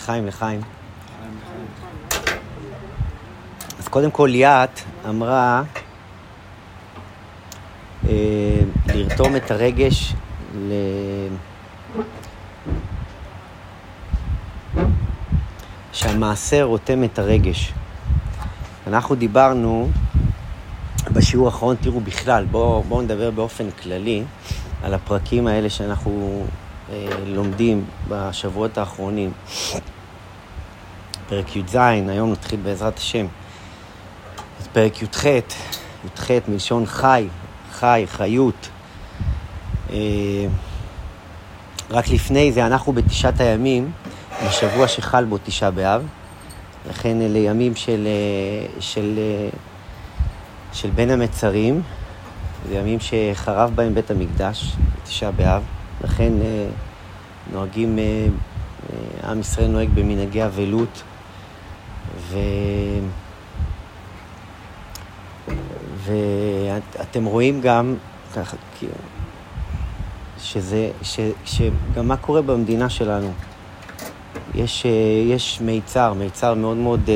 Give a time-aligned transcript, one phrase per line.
[0.00, 0.60] לחיים, לחיים.
[3.78, 5.62] אז קודם כל ליאת אמרה
[8.08, 10.14] אה, לרתום את הרגש
[10.54, 10.72] ל...
[15.92, 17.72] שהמעשה רותם את הרגש.
[18.86, 19.90] אנחנו דיברנו
[21.12, 24.24] בשיעור האחרון, תראו בכלל, בואו בוא נדבר באופן כללי
[24.82, 26.44] על הפרקים האלה שאנחנו
[26.92, 29.32] אה, לומדים בשבועות האחרונים.
[31.30, 31.76] פרק י"ז,
[32.08, 33.26] היום נתחיל בעזרת השם.
[34.60, 35.24] אז פרק י"ח,
[36.04, 37.26] י"ח מלשון חי,
[37.72, 38.68] חי, חיות.
[39.90, 39.96] אה,
[41.90, 43.90] רק לפני זה, אנחנו בתשעת הימים,
[44.46, 46.06] בשבוע שחל בו תשעה באב.
[46.90, 49.48] לכן אלה ימים של, אה, של, אה,
[50.72, 51.82] של בין המצרים,
[52.68, 54.72] זה ימים שחרב בהם בית המקדש,
[55.04, 55.62] תשעה באב.
[56.04, 56.32] לכן
[57.52, 57.98] נוהגים,
[59.24, 61.02] עם ישראל נוהג במנהגי אבלות,
[62.30, 62.38] ו...
[66.04, 67.94] ואתם רואים גם,
[70.38, 73.32] שזה, ש, שגם מה קורה במדינה שלנו.
[74.54, 74.86] יש,
[75.26, 77.10] יש מיצר, מיצר מאוד מאוד,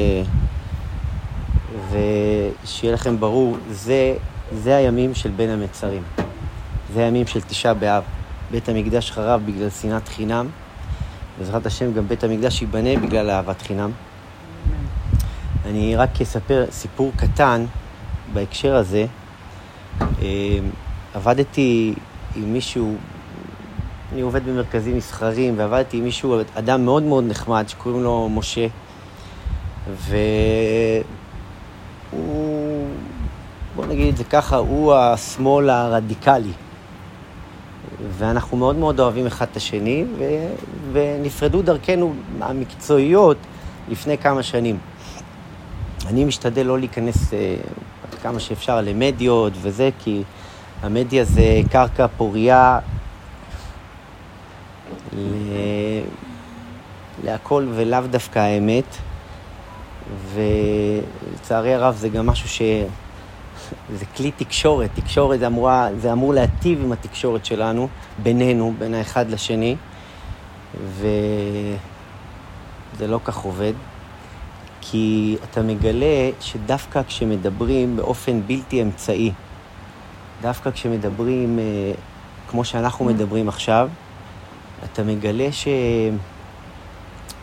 [1.91, 4.17] ושיהיה לכם ברור, זה,
[4.53, 6.03] זה הימים של בין המצרים.
[6.95, 8.03] זה הימים של תשעה באב.
[8.51, 10.47] בית המקדש חרב בגלל שנאת חינם.
[11.39, 13.91] בעזרת השם גם בית המקדש ייבנה בגלל אהבת חינם.
[15.67, 17.65] אני רק אספר סיפור קטן
[18.33, 19.07] בהקשר הזה.
[20.01, 20.59] אה,
[21.15, 21.95] עבדתי
[22.37, 22.95] עם מישהו,
[24.13, 28.67] אני עובד במרכזים מסחרים, ועבדתי עם מישהו, אדם מאוד מאוד נחמד, שקוראים לו משה,
[32.13, 32.89] והוא,
[33.77, 36.53] בוא נגיד את זה ככה, הוא השמאל הרדיקלי.
[38.19, 40.25] ואנחנו מאוד מאוד אוהבים אחד את השני, ו...
[40.93, 43.37] ונפרדו דרכנו המקצועיות
[43.89, 44.79] לפני כמה שנים.
[46.07, 47.57] אני משתדל לא להיכנס אה,
[48.05, 50.23] עד כמה שאפשר למדיות וזה, כי
[50.83, 52.79] המדיה זה קרקע פורייה.
[57.25, 58.97] להכל ולאו דווקא האמת,
[60.35, 62.63] ולצערי הרב זה גם משהו ש...
[63.99, 67.89] זה כלי תקשורת, תקשורת זה, אמורה, זה אמור להטיב עם התקשורת שלנו,
[68.23, 69.77] בינינו, בין האחד לשני,
[70.89, 71.07] וזה
[73.07, 73.73] לא כך עובד,
[74.91, 79.33] כי אתה מגלה שדווקא כשמדברים באופן בלתי אמצעי,
[80.43, 81.65] דווקא כשמדברים אה,
[82.51, 83.89] כמו שאנחנו מדברים עכשיו,
[84.85, 85.69] אתה מגלה ש...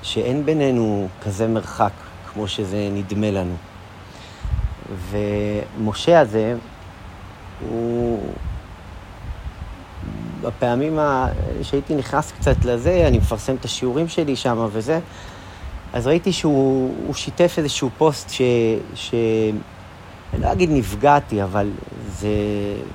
[0.03, 1.91] שאין בינינו כזה מרחק
[2.33, 3.55] כמו שזה נדמה לנו.
[5.09, 6.55] ומשה הזה,
[7.69, 8.19] הוא...
[10.41, 11.27] בפעמים ה...
[11.61, 14.99] שהייתי נכנס קצת לזה, אני מפרסם את השיעורים שלי שם וזה,
[15.93, 18.41] אז ראיתי שהוא שיתף איזשהו פוסט ש...
[18.95, 19.13] ש...
[20.33, 21.71] אני לא אגיד נפגעתי, אבל
[22.07, 22.27] זה,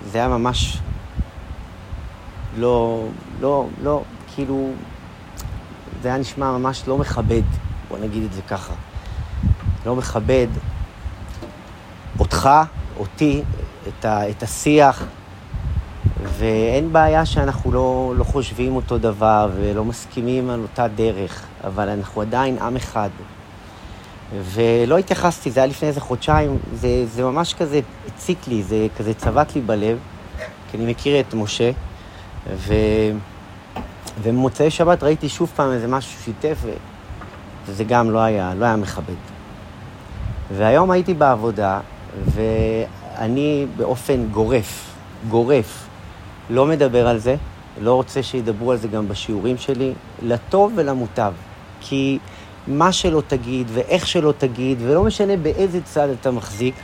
[0.07, 0.79] זה היה ממש
[2.57, 3.07] לא,
[3.41, 4.03] לא, לא,
[4.35, 4.71] כאילו,
[6.03, 7.43] זה היה נשמע ממש לא מכבד,
[7.89, 8.75] בוא נגיד את זה ככה.
[9.87, 10.47] לא מכבד
[12.19, 12.49] אותך,
[12.99, 13.43] אותי,
[13.89, 15.05] את, ה, את השיח,
[16.39, 22.21] ואין בעיה שאנחנו לא, לא חושבים אותו דבר ולא מסכימים על אותה דרך, אבל אנחנו
[22.21, 23.09] עדיין עם אחד.
[24.43, 29.15] ולא התייחסתי, זה היה לפני איזה חודשיים, זה, זה ממש כזה הציק לי, זה כזה
[29.15, 29.99] צבט לי בלב,
[30.71, 31.71] כי אני מכיר את משה,
[32.57, 32.75] ו...
[34.23, 36.59] ובמוצאי שבת ראיתי שוב פעם איזה משהו שיתף,
[37.67, 39.15] וזה גם לא היה, לא היה מכבד.
[40.57, 41.81] והיום הייתי בעבודה,
[42.25, 44.95] ואני באופן גורף,
[45.29, 45.86] גורף,
[46.51, 47.37] לא מדבר על זה,
[47.81, 49.93] לא רוצה שידברו על זה גם בשיעורים שלי,
[50.23, 51.33] לטוב ולמוטב.
[51.81, 52.19] כי
[52.67, 56.75] מה שלא תגיד ואיך שלא תגיד, ולא משנה באיזה צד אתה מחזיק,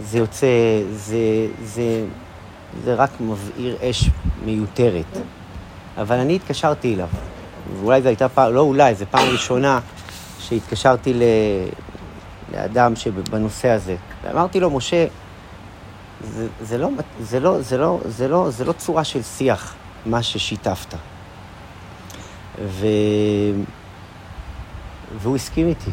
[0.00, 0.46] זה יוצא,
[0.92, 2.04] זה, זה,
[2.84, 4.10] זה רק מבעיר אש
[4.44, 5.18] מיותרת.
[5.98, 7.08] אבל אני התקשרתי אליו,
[7.80, 9.80] ואולי זו הייתה פעם, לא אולי, זו פעם ראשונה
[10.38, 11.22] שהתקשרתי ל...
[12.52, 13.96] לאדם שבנושא הזה.
[14.22, 15.06] ואמרתי לו, משה,
[16.24, 16.88] זה, זה, לא,
[17.20, 19.74] זה, לא, זה, לא, זה, לא, זה לא צורה של שיח,
[20.06, 20.94] מה ששיתפת.
[22.64, 22.86] ו...
[25.18, 25.90] והוא הסכים איתי.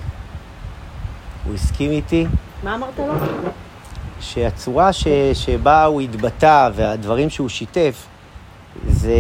[1.46, 2.26] הוא הסכים איתי.
[2.64, 3.14] מה אמרת לו?
[4.20, 5.08] שהצורה ש...
[5.34, 8.06] שבה הוא התבטא והדברים שהוא שיתף,
[8.88, 9.14] זה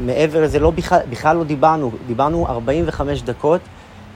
[0.00, 3.60] מעבר לזה, לא בכלל, בכלל לא דיברנו, דיברנו 45 דקות,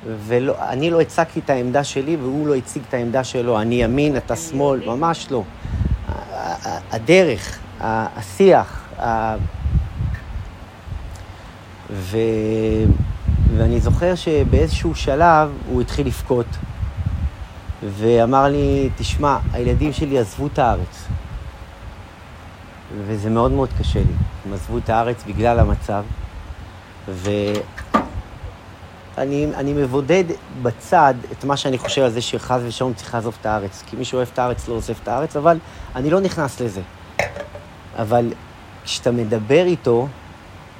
[0.06, 3.60] ואני לא הצגתי את העמדה שלי והוא לא הציג את העמדה שלו.
[3.60, 5.42] אני ימין, אתה שמאל, ממש לא.
[6.90, 8.88] הדרך, השיח,
[11.90, 12.16] ו...
[13.56, 16.46] ואני זוכר שבאיזשהו שלב הוא התחיל לבכות,
[17.82, 21.04] ואמר לי, תשמע, הילדים שלי עזבו את הארץ.
[23.06, 24.14] וזה מאוד מאוד קשה לי.
[24.46, 26.04] הם עזבו את הארץ בגלל המצב,
[29.16, 30.24] ואני מבודד
[30.62, 33.82] בצד את מה שאני חושב על זה שחס ושלום צריך לעזוב את הארץ.
[33.86, 35.58] כי מי שאוהב את הארץ לא עוזב את הארץ, אבל
[35.96, 36.80] אני לא נכנס לזה.
[37.98, 38.32] אבל
[38.84, 40.08] כשאתה מדבר איתו,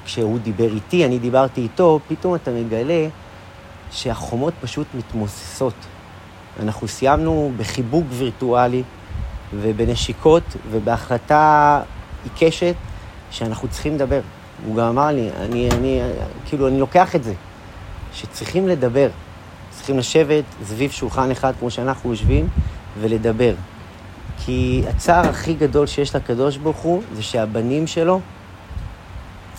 [0.05, 3.07] כשהוא דיבר איתי, אני דיברתי איתו, פתאום אתה מגלה
[3.91, 5.73] שהחומות פשוט מתמוססות.
[6.59, 8.83] אנחנו סיימנו בחיבוק וירטואלי
[9.53, 11.81] ובנשיקות ובהחלטה
[12.23, 12.75] עיקשת
[13.31, 14.21] שאנחנו צריכים לדבר.
[14.65, 16.01] הוא גם אמר לי, אני, אני,
[16.45, 17.33] כאילו, אני לוקח את זה,
[18.13, 19.09] שצריכים לדבר.
[19.71, 22.47] צריכים לשבת סביב שולחן אחד כמו שאנחנו יושבים
[23.01, 23.53] ולדבר.
[24.45, 28.21] כי הצער הכי גדול שיש לקדוש ברוך הוא זה שהבנים שלו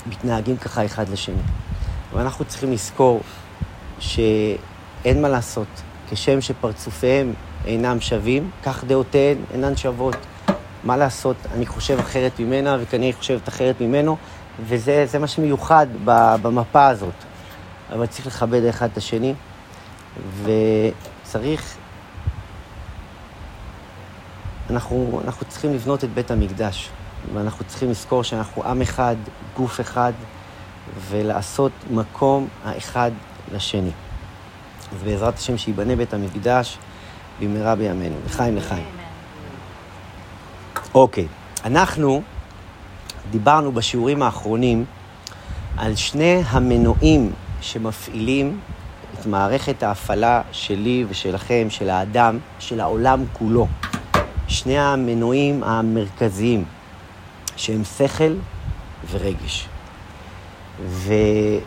[0.06, 1.42] מתנהגים ככה אחד לשני.
[2.12, 3.20] ואנחנו צריכים לזכור
[3.98, 5.66] שאין מה לעשות.
[6.10, 7.32] כשם שפרצופיהם
[7.66, 10.16] אינם שווים, כך דעותיהן אינן שוות.
[10.84, 14.16] מה לעשות, אני חושב אחרת ממנה, וכנראה חושבת אחרת ממנו,
[14.66, 15.86] וזה מה שמיוחד
[16.42, 17.14] במפה הזאת.
[17.94, 19.34] אבל צריך לכבד אחד את השני,
[20.42, 21.76] וצריך...
[24.70, 26.90] אנחנו, אנחנו צריכים לבנות את בית המקדש,
[27.34, 29.16] ואנחנו צריכים לזכור שאנחנו עם אחד,
[29.56, 30.12] גוף אחד,
[31.08, 33.10] ולעשות מקום האחד
[33.52, 33.90] לשני.
[34.92, 36.78] אז בעזרת השם שייבנה בית המקדש
[37.40, 38.16] במהרה בימינו.
[38.26, 38.86] לחיים לחיים.
[40.94, 41.26] אוקיי,
[41.64, 42.22] אנחנו
[43.30, 44.84] דיברנו בשיעורים האחרונים
[45.76, 47.32] על שני המנועים
[47.64, 48.60] שמפעילים
[49.14, 53.66] את מערכת ההפעלה שלי ושלכם, של האדם, של העולם כולו.
[54.48, 56.64] שני המנועים המרכזיים,
[57.56, 58.34] שהם שכל
[59.10, 59.68] ורגש.
[60.86, 61.12] ו,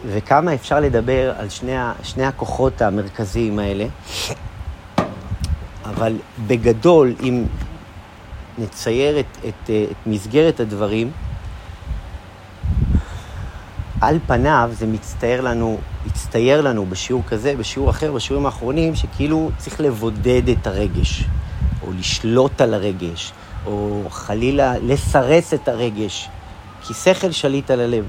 [0.08, 3.86] וכמה אפשר לדבר על שני, שני הכוחות המרכזיים האלה,
[5.86, 6.16] אבל
[6.48, 7.44] בגדול, אם
[8.58, 11.12] נצייר את, את, את מסגרת הדברים,
[14.02, 19.82] על פניו זה מצטייר לנו, הצטייר לנו בשיעור כזה, בשיעור אחר, בשיעורים האחרונים, שכאילו צריך
[19.82, 21.24] לבודד את הרגש,
[21.82, 23.32] או לשלוט על הרגש,
[23.66, 26.30] או חלילה לסרס את הרגש,
[26.82, 28.06] כי שכל שליט על הלב.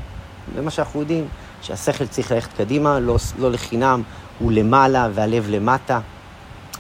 [0.55, 1.25] זה מה שאנחנו יודעים,
[1.63, 4.03] שהשכל צריך ללכת קדימה, לא, לא לחינם,
[4.39, 6.01] הוא למעלה והלב למטה,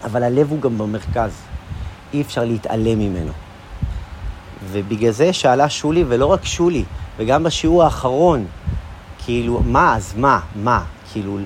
[0.05, 1.33] אבל הלב הוא גם במרכז,
[2.15, 3.33] אי אפשר להתעלם ממנו.
[4.71, 6.85] ובגלל זה שאלה שולי, ולא רק שולי,
[7.19, 8.47] וגם בשיעור האחרון,
[9.29, 10.85] כאילו, מה, אז מה, מה?
[11.13, 11.39] כאילו,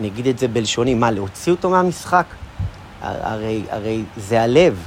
[0.00, 2.24] נגיד את זה בלשוני, מה, להוציא אותו מהמשחק?
[3.02, 4.82] הרי, הרי זה הלב,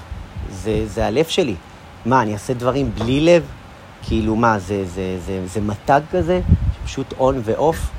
[0.50, 1.56] זה, זה הלב שלי.
[2.06, 3.44] מה, אני אעשה דברים בלי לב?
[4.04, 6.42] כאילו, מה, זה, זה, זה, זה מתג כזה?
[6.86, 7.90] פשוט און ואוף?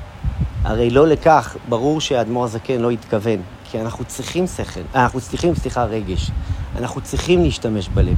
[0.63, 3.41] הרי לא לכך, ברור שהאדמו"ר הזקן לא התכוון,
[3.71, 6.31] כי אנחנו צריכים שכל, אנחנו צריכים, סליחה, רגש.
[6.77, 8.17] אנחנו צריכים להשתמש בלב.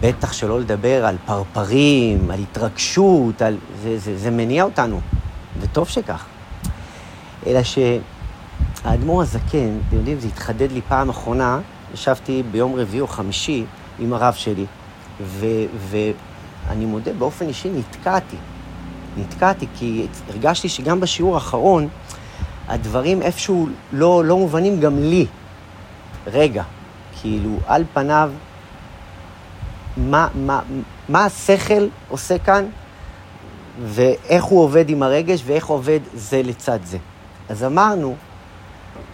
[0.00, 3.56] בטח שלא לדבר על פרפרים, על התרגשות, על...
[3.82, 5.00] זה, זה, זה מניע אותנו,
[5.60, 6.24] וטוב שכך.
[7.46, 11.60] אלא שהאדמו"ר הזקן, אתם יודעים, זה התחדד לי פעם אחרונה,
[11.94, 13.64] ישבתי ביום רביעי או חמישי
[13.98, 14.66] עם הרב שלי,
[15.22, 15.46] ו,
[15.88, 18.36] ואני מודה, באופן אישי נתקעתי.
[19.16, 21.88] נתקעתי כי הרגשתי שגם בשיעור האחרון,
[22.68, 25.26] הדברים איפשהו לא, לא מובנים גם לי.
[26.26, 26.62] רגע,
[27.20, 28.30] כאילו, על פניו,
[29.98, 30.60] מה, מה,
[31.08, 32.64] מה השכל עושה כאן,
[33.84, 36.98] ואיך הוא עובד עם הרגש, ואיך עובד זה לצד זה.
[37.48, 38.16] אז אמרנו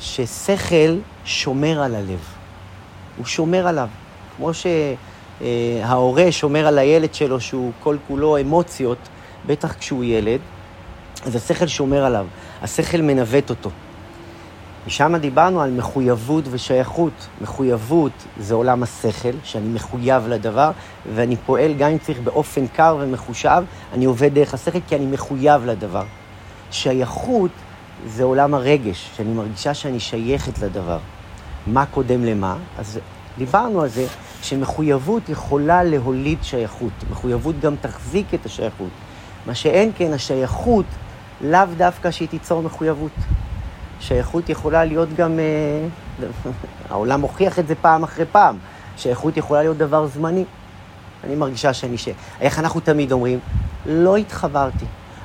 [0.01, 2.21] ששכל שומר על הלב.
[3.17, 3.89] הוא שומר עליו.
[4.37, 4.51] כמו
[5.41, 8.99] שההורה שומר על הילד שלו, שהוא כל כולו אמוציות,
[9.47, 10.41] בטח כשהוא ילד,
[11.27, 12.27] אז השכל שומר עליו,
[12.63, 13.71] השכל מנווט אותו.
[14.87, 17.29] ושם דיברנו על מחויבות ושייכות.
[17.41, 20.71] מחויבות זה עולם השכל, שאני מחויב לדבר,
[21.15, 23.63] ואני פועל גם אם צריך באופן קר ומחושב,
[23.93, 26.05] אני עובד דרך השכל כי אני מחויב לדבר.
[26.71, 27.51] שייכות
[28.07, 30.99] זה עולם הרגש, שאני מרגישה שאני שייכת לדבר.
[31.67, 32.57] מה קודם למה?
[32.79, 32.99] אז
[33.39, 34.07] דיברנו על זה
[34.43, 36.93] שמחויבות יכולה להוליד שייכות.
[37.11, 38.91] מחויבות גם תחזיק את השייכות.
[39.47, 40.87] מה שאין כן, השייכות
[41.41, 43.13] לאו דווקא שהיא תיצור מחויבות.
[44.01, 46.25] שייכות יכולה להיות גם, אה,
[46.91, 48.57] העולם מוכיח את זה פעם אחרי פעם,
[48.97, 50.45] שייכות יכולה להיות דבר זמני.
[51.25, 52.09] אני מרגישה שאני ש...
[52.41, 53.39] איך אנחנו תמיד אומרים?
[53.87, 54.85] לא התחברתי.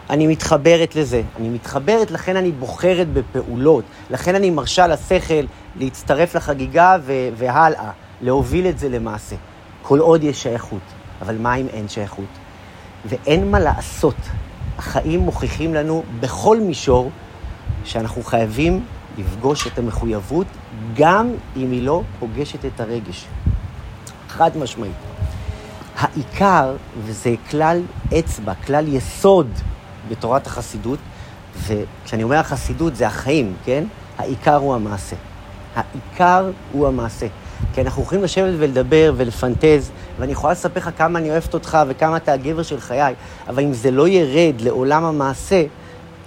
[0.09, 1.21] אני מתחברת לזה.
[1.39, 3.83] אני מתחברת, לכן אני בוחרת בפעולות.
[4.09, 5.45] לכן אני מרשה לשכל
[5.75, 9.35] להצטרף לחגיגה ו- והלאה, להוביל את זה למעשה.
[9.81, 10.81] כל עוד יש שייכות.
[11.21, 12.25] אבל מה אם אין שייכות?
[13.05, 14.15] ואין מה לעשות.
[14.77, 17.11] החיים מוכיחים לנו בכל מישור
[17.85, 18.85] שאנחנו חייבים
[19.17, 20.47] לפגוש את המחויבות,
[20.95, 23.25] גם אם היא לא פוגשת את הרגש.
[24.29, 24.93] חד משמעית.
[25.97, 27.81] העיקר, וזה כלל
[28.19, 29.47] אצבע, כלל יסוד
[30.09, 30.99] בתורת החסידות,
[31.67, 33.83] וכשאני אומר החסידות זה החיים, כן?
[34.17, 35.15] העיקר הוא המעשה.
[35.75, 37.27] העיקר הוא המעשה.
[37.73, 42.17] כי אנחנו יכולים לשבת ולדבר ולפנטז, ואני יכולה לספר לך כמה אני אוהבת אותך וכמה
[42.17, 43.13] אתה הגבר של חיי,
[43.47, 45.63] אבל אם זה לא ירד לעולם המעשה,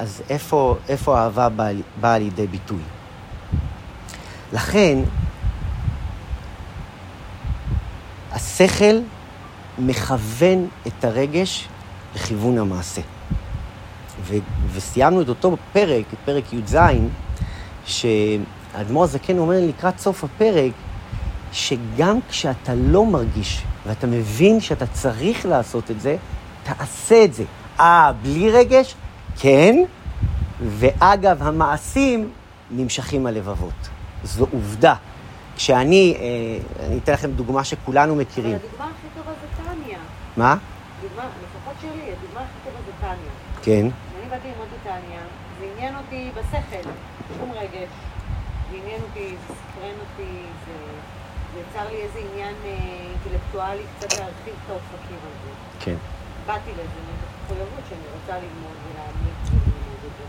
[0.02, 2.78] אז איפה, איפה האהבה באה, באה לידי ביטוי?
[4.52, 4.98] לכן,
[8.32, 8.98] השכל
[9.78, 11.68] מכוון את הרגש
[12.14, 13.00] לכיוון המעשה.
[14.22, 14.34] ו-
[14.72, 16.76] וסיימנו את אותו פרק, את פרק י"ז,
[17.86, 20.72] שהאדמו"ר הזקן אומר לקראת סוף הפרק,
[21.52, 26.16] שגם כשאתה לא מרגיש ואתה מבין שאתה צריך לעשות את זה,
[26.62, 27.44] תעשה את זה.
[27.80, 28.94] אה, בלי רגש?
[29.38, 29.76] כן.
[30.60, 32.30] ואגב, המעשים
[32.70, 33.88] נמשכים הלבבות.
[34.24, 34.94] זו עובדה.
[35.56, 38.56] כשאני, אה, אני אתן לכם דוגמה שכולנו מכירים.
[38.56, 39.98] אבל הדוגמה הכי טובה זה טניה.
[40.36, 40.56] מה?
[41.02, 43.32] דוגמה, לפחות שלי, הדוגמה הכי טובה זה טניה.
[43.62, 43.86] כן.
[44.10, 45.20] כשאני באתי ללמוד את טניה,
[45.58, 46.90] זה עניין אותי בשכל,
[47.38, 47.92] שום רגש.
[48.70, 50.32] זה עניין אותי, זה סקרן אותי,
[50.66, 50.72] זה,
[51.60, 52.70] יצר לי איזה עניין אה,
[53.10, 55.50] אינטלקטואלי קצת להרחיב את האופקים על זה.
[55.80, 55.96] כן.
[56.46, 57.00] באתי לזה
[57.52, 60.24] מחויבות שאני רוצה ללמוד ולהעמיק וללמוד את זה.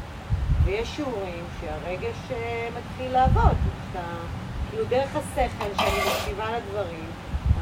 [0.63, 3.55] ויש שיעורים שהרגש אה, מתחיל לעבוד.
[3.91, 4.05] שאתה,
[4.69, 7.05] כאילו דרך השכל, שאני מקשיבה לדברים,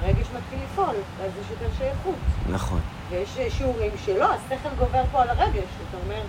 [0.01, 2.15] הרגש מתחיל לפעול, ואז יש יותר שייכות.
[2.50, 2.80] נכון.
[3.10, 5.70] ויש אה, שיעורים שלא, השכל גובר פה על הרגש.
[5.89, 6.22] אתה אומר,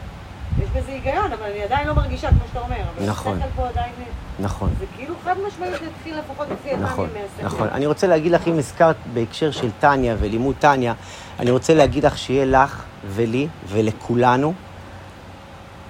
[0.62, 2.77] יש בזה היגיון, אבל אני עדיין לא מרגישה כמו שאתה אומר.
[2.97, 3.37] אבל נכון.
[3.37, 3.93] השכל פה עדיין...
[4.41, 4.71] נכון.
[4.79, 7.09] זה כאילו חד משמעית זה התחיל לפחות לפי נכון.
[7.43, 7.69] נכון.
[7.69, 10.95] אני רוצה להגיד לך, אם הזכרת בהקשר של טניה ולימוד טניה,
[11.42, 14.52] אני רוצה להגיד לך שיהיה לך ולי ולכולנו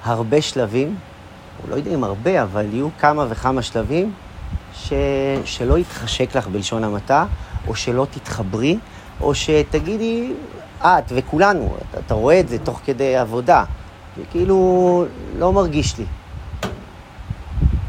[0.05, 0.97] הרבה שלבים,
[1.69, 4.13] לא יודע אם הרבה, אבל יהיו כמה וכמה שלבים
[4.75, 4.93] ש...
[5.45, 7.25] שלא יתחשק לך בלשון המעטה,
[7.69, 8.79] או שלא תתחברי,
[9.21, 10.33] או שתגידי,
[10.81, 13.65] את וכולנו, אתה, אתה רואה את זה תוך כדי עבודה,
[14.19, 15.05] וכאילו
[15.39, 16.05] לא מרגיש לי.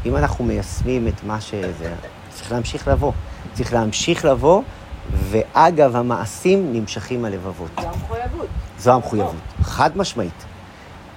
[0.06, 1.94] אם אנחנו מיישמים את מה שזה,
[2.30, 3.12] צריך להמשיך לבוא.
[3.52, 4.62] צריך להמשיך לבוא,
[5.12, 7.70] ואגב, המעשים נמשכים הלבבות.
[7.80, 8.46] זו המחויבות.
[8.78, 10.44] זו המחויבות, חד משמעית.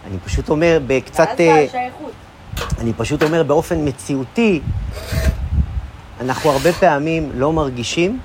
[0.08, 1.28] אני פשוט אומר בקצת...
[1.28, 2.12] ואז אה, השייכות.
[2.80, 4.62] אני פשוט אומר באופן מציאותי,
[6.22, 8.20] אנחנו הרבה פעמים לא מרגישים,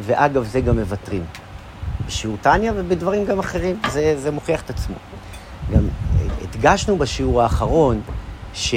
[0.00, 1.24] ואגב, זה גם מוותרים.
[2.06, 4.96] בשיעור טניה ובדברים גם אחרים, זה, זה מוכיח את עצמו.
[5.72, 5.88] גם
[6.42, 8.00] הדגשנו בשיעור האחרון
[8.54, 8.74] ש...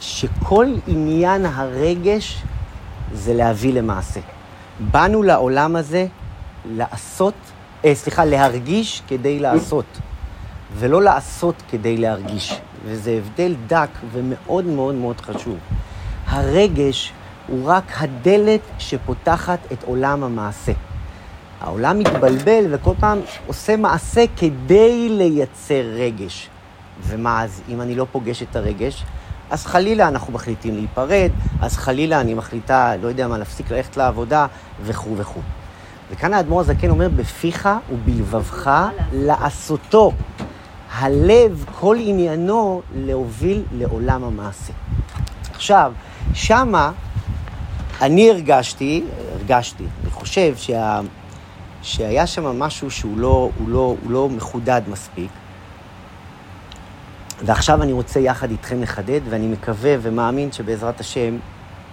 [0.00, 2.42] שכל עניין הרגש
[3.12, 4.20] זה להביא למעשה.
[4.80, 6.06] באנו לעולם הזה
[6.70, 7.34] לעשות,
[7.84, 9.98] אה, סליחה, להרגיש כדי לעשות,
[10.78, 12.60] ולא לעשות כדי להרגיש.
[12.84, 15.58] וזה הבדל דק ומאוד מאוד מאוד חשוב.
[16.26, 17.12] הרגש
[17.46, 20.72] הוא רק הדלת שפותחת את עולם המעשה.
[21.60, 26.48] העולם מתבלבל וכל פעם עושה מעשה כדי לייצר רגש.
[27.02, 29.04] ומה אז, אם אני לא פוגש את הרגש?
[29.54, 31.30] אז חלילה אנחנו מחליטים להיפרד,
[31.60, 34.46] אז חלילה אני מחליטה, לא יודע מה, להפסיק ללכת לעבודה,
[34.82, 35.40] וכו' וכו'.
[36.10, 40.12] וכאן האדמו"ר הזקן אומר, בפיך ובלבבך לעשותו.
[40.92, 44.72] הלב, כל עניינו להוביל לעולם המעשה.
[45.54, 45.92] עכשיו,
[46.34, 46.92] שמה
[48.00, 51.00] אני הרגשתי, הרגשתי, אני חושב שה,
[51.82, 55.30] שהיה שם משהו שהוא לא, הוא לא, הוא לא מחודד מספיק.
[57.42, 61.36] ועכשיו אני רוצה יחד איתכם לחדד, ואני מקווה ומאמין שבעזרת השם,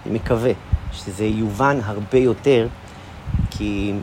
[0.06, 0.52] אני מקווה
[0.92, 2.68] שזה יובן הרבה יותר,
[3.50, 3.94] כי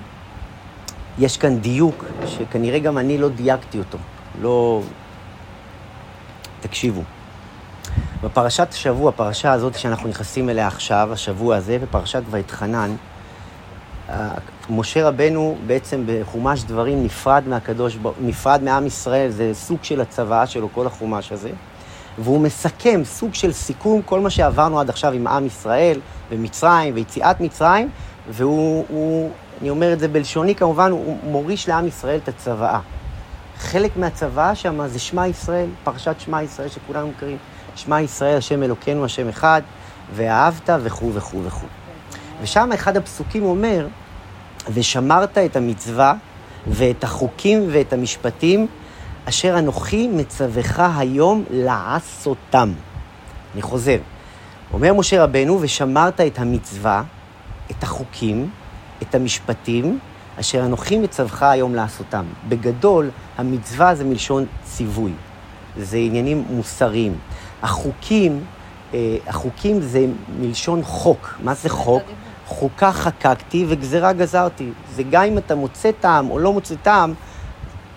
[1.19, 3.97] יש כאן דיוק שכנראה גם אני לא דייקתי אותו.
[4.41, 4.81] לא...
[6.59, 7.03] תקשיבו.
[8.23, 12.95] בפרשת השבוע, הפרשה הזאת שאנחנו נכנסים אליה עכשיו, השבוע הזה, בפרשת ויתחנן, אה,
[14.69, 20.69] משה רבנו בעצם בחומש דברים נפרד מהקדוש, נפרד מעם ישראל, זה סוג של הצוואה שלו,
[20.73, 21.49] כל החומש הזה,
[22.17, 25.99] והוא מסכם, סוג של סיכום, כל מה שעברנו עד עכשיו עם עם ישראל,
[26.31, 27.89] ומצרים, ויציאת מצרים,
[28.29, 32.79] והוא, הוא, אני אומר את זה בלשוני כמובן, הוא מוריש לעם ישראל את הצוואה.
[33.57, 37.37] חלק מהצוואה שם זה שמע ישראל, פרשת שמע ישראל שכולנו מכירים.
[37.75, 39.61] שמע ישראל, השם אלוקינו, השם אחד,
[40.15, 41.88] ואהבת וכו' וכו' וכו'.
[42.41, 43.87] ושם אחד הפסוקים אומר,
[44.73, 46.13] ושמרת את המצווה
[46.67, 48.67] ואת החוקים ואת המשפטים
[49.25, 52.73] אשר אנוכי מצווך היום לעשותם.
[53.53, 53.97] אני חוזר.
[54.73, 57.03] אומר משה רבנו, ושמרת את המצווה,
[57.71, 58.49] את החוקים,
[59.01, 59.99] את המשפטים,
[60.39, 62.25] אשר אנוכי מצווך היום לעשותם.
[62.49, 65.11] בגדול, המצווה זה מלשון ציווי.
[65.77, 67.17] זה עניינים מוסריים.
[67.63, 68.43] החוקים,
[68.93, 70.05] אה, החוקים זה
[70.39, 71.35] מלשון חוק.
[71.43, 72.03] מה זה חוק?
[72.49, 74.69] חוקה חקקתי וגזרה גזרתי.
[74.95, 77.13] זה גם אם אתה מוצא טעם או לא מוצא טעם,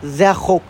[0.02, 0.62] זה החוק.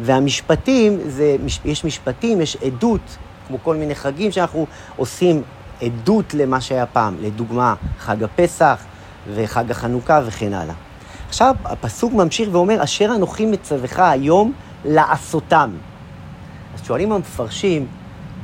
[0.00, 3.16] והמשפטים, זה, יש משפטים, יש עדות,
[3.48, 5.42] כמו כל מיני חגים שאנחנו עושים
[5.82, 7.16] עדות למה שהיה פעם.
[7.20, 8.84] לדוגמה, חג הפסח
[9.34, 10.74] וחג החנוכה וכן הלאה.
[11.28, 14.52] עכשיו, הפסוק ממשיך ואומר, אשר אנוכי מצווך היום
[14.84, 15.70] לעשותם.
[16.74, 17.86] אז שואלים המפרשים,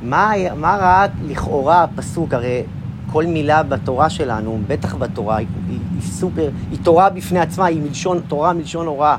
[0.01, 2.33] מה, מה ראה לכאורה הפסוק?
[2.33, 2.63] הרי
[3.11, 8.19] כל מילה בתורה שלנו, בטח בתורה, היא, היא, סופר, היא תורה בפני עצמה, היא מלשון,
[8.27, 9.17] תורה מלשון הוראה.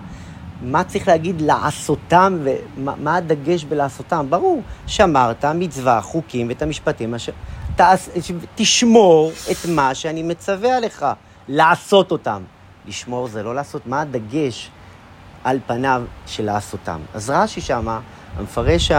[0.63, 2.39] מה צריך להגיד לעשותם
[2.77, 4.27] ומה הדגש בלעשותם?
[4.29, 7.33] ברור, שמרת מצווה, חוקים ואת המשפטים, אשר,
[7.77, 8.09] תעש,
[8.55, 11.07] תשמור את מה שאני מצווה עליך,
[11.49, 12.43] לעשות אותם.
[12.87, 14.71] לשמור זה לא לעשות, מה הדגש
[15.45, 17.01] על פניו של לעשותם?
[17.15, 18.01] אז רש"י שמה,
[18.39, 18.93] המפרש,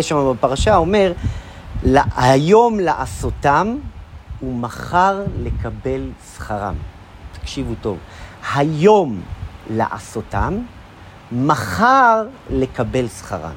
[0.00, 1.12] שם בפרשה אומר,
[2.16, 3.76] היום לעשותם
[4.42, 6.74] ומחר לקבל שכרם.
[7.32, 7.98] תקשיבו טוב,
[8.54, 9.20] היום
[9.70, 10.54] לעשותם,
[11.32, 13.54] מחר לקבל שכרם.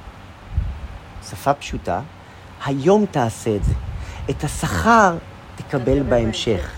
[1.30, 2.02] שפה פשוטה,
[2.66, 3.74] היום תעשה את זה.
[4.30, 5.18] את השכר
[5.56, 6.72] תקבל בהמשך.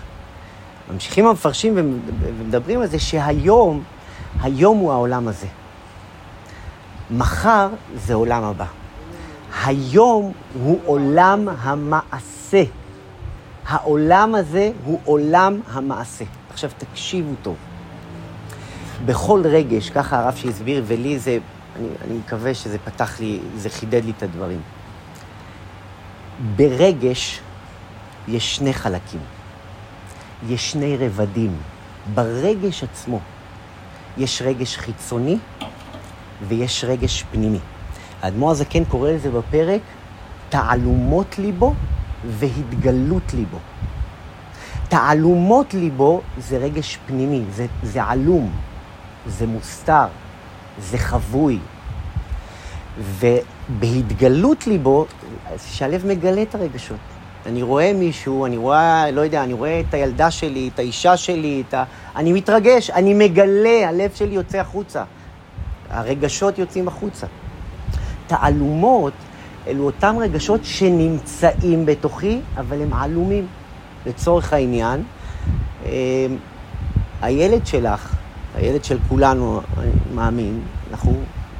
[0.91, 3.83] ממשיכים המפרשים ומדברים על זה שהיום,
[4.41, 5.47] היום הוא העולם הזה.
[7.12, 8.65] מחר זה עולם הבא.
[9.65, 12.63] היום הוא עולם המעשה.
[13.67, 16.25] העולם הזה הוא עולם המעשה.
[16.50, 17.55] עכשיו תקשיבו טוב.
[19.05, 21.38] בכל רגש, ככה הרב שהסביר, ולי זה,
[21.75, 24.62] אני, אני מקווה שזה פתח לי, זה חידד לי את הדברים.
[26.55, 27.39] ברגש
[28.27, 29.19] יש שני חלקים,
[30.48, 31.57] יש שני רבדים.
[32.13, 33.19] ברגש עצמו
[34.17, 35.38] יש רגש חיצוני
[36.48, 37.60] ויש רגש פנימי.
[38.23, 39.81] האדמו"ר הזקן קורא לזה בפרק
[40.49, 41.73] תעלומות ליבו
[42.27, 43.57] והתגלות ליבו.
[44.89, 48.51] תעלומות ליבו זה רגש פנימי, זה, זה עלום,
[49.27, 50.05] זה מוסתר,
[50.79, 51.59] זה חבוי.
[52.99, 55.05] ובהתגלות ליבו,
[55.67, 56.97] שהלב מגלה את הרגשות.
[57.45, 61.63] אני רואה מישהו, אני רואה, לא יודע, אני רואה את הילדה שלי, את האישה שלי,
[61.67, 61.83] את ה...
[62.15, 65.03] אני מתרגש, אני מגלה, הלב שלי יוצא החוצה.
[65.89, 67.27] הרגשות יוצאים החוצה.
[68.34, 69.13] תעלומות
[69.67, 73.48] אלו אותם רגשות שנמצאים בתוכי, אבל הם עלומים.
[74.06, 75.04] לצורך העניין,
[75.86, 75.91] אה,
[77.22, 78.15] הילד שלך,
[78.56, 80.60] הילד של כולנו, אני מאמין,
[80.91, 81.15] אנחנו,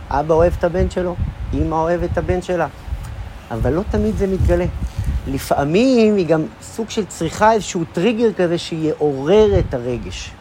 [0.10, 1.16] אבא אוהב את הבן שלו,
[1.54, 2.68] אמא אוהבת את הבן שלה,
[3.52, 4.66] אבל לא תמיד זה מתגלה.
[5.28, 10.32] לפעמים היא גם סוג של צריכה איזשהו טריגר כזה שיעורר את הרגש.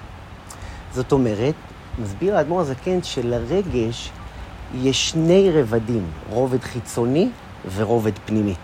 [0.95, 1.55] זאת אומרת,
[1.99, 4.11] מסביר האדמו"ר הזקן שלרגש
[4.74, 7.28] יש שני רבדים, רובד חיצוני
[7.74, 8.54] ורובד פנימי.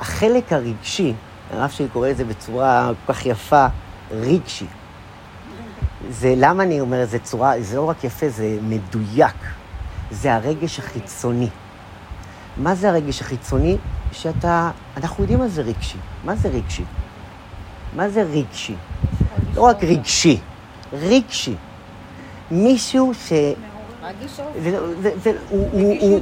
[0.00, 1.12] החלק הרגשי,
[1.50, 3.66] הרב שלי קורא לזה בצורה כל כך יפה,
[4.10, 4.66] רגשי.
[6.10, 9.36] זה, למה אני אומר את זה צורה, זה לא רק יפה, זה מדויק.
[10.10, 11.48] זה הרגש החיצוני.
[12.56, 13.76] מה זה הרגש החיצוני?
[14.12, 15.98] שאתה, אנחנו יודעים מה זה רגשי.
[16.24, 16.84] מה זה רגשי?
[17.96, 18.74] מה זה רגשי?
[19.54, 20.38] לא רק רגשי,
[20.92, 21.54] רגשי.
[22.50, 23.32] מישהו ש...
[24.02, 24.46] רגישות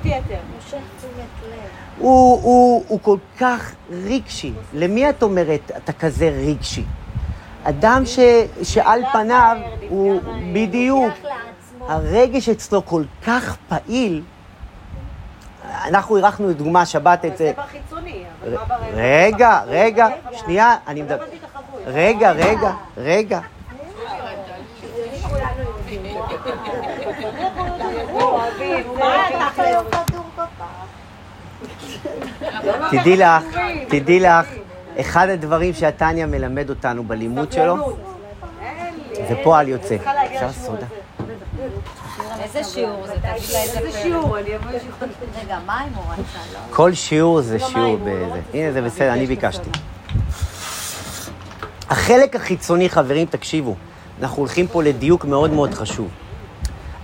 [0.04, 0.36] יתר.
[1.98, 4.52] הוא, הוא, הוא כל כך רגשי.
[4.74, 6.84] למי את אומרת אתה כזה רגשי?
[7.64, 8.02] אדם
[8.62, 9.56] שעל פניו
[9.88, 10.20] הוא
[10.54, 11.12] בדיוק,
[11.88, 14.22] הרגש אצלו כל כך פעיל,
[15.84, 17.52] אנחנו אירחנו לדוגמה שבת את זה.
[18.94, 21.24] רגע, רגע, שנייה, אני מדבר.
[21.86, 23.40] רגע, רגע, רגע.
[32.90, 33.44] תדעי לך,
[33.88, 34.46] תדעי לך,
[35.00, 37.96] אחד הדברים שהתניא מלמד אותנו בלימוד שלו,
[39.28, 39.96] זה פועל יוצא.
[39.96, 40.86] אפשר סודה?
[42.42, 43.12] איזה שיעור זה?
[43.24, 44.38] איזה שיעור?
[44.38, 44.70] אני אבוא
[45.44, 46.22] רגע, מה אם הוא רצה?
[46.52, 46.58] לא?
[46.76, 48.40] כל שיעור זה שיעור בזה.
[48.54, 49.70] הנה, זה בסדר, אני ביקשתי.
[51.90, 53.74] החלק החיצוני, חברים, תקשיבו,
[54.22, 56.08] אנחנו הולכים פה לדיוק מאוד מאוד חשוב.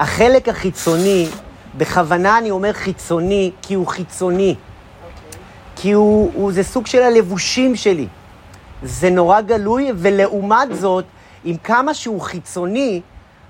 [0.01, 1.29] החלק החיצוני,
[1.77, 4.55] בכוונה אני אומר חיצוני, כי הוא חיצוני.
[5.77, 8.07] כי הוא, הוא, זה סוג של הלבושים שלי.
[8.83, 11.05] זה נורא גלוי, ולעומת זאת,
[11.45, 13.01] עם כמה שהוא חיצוני,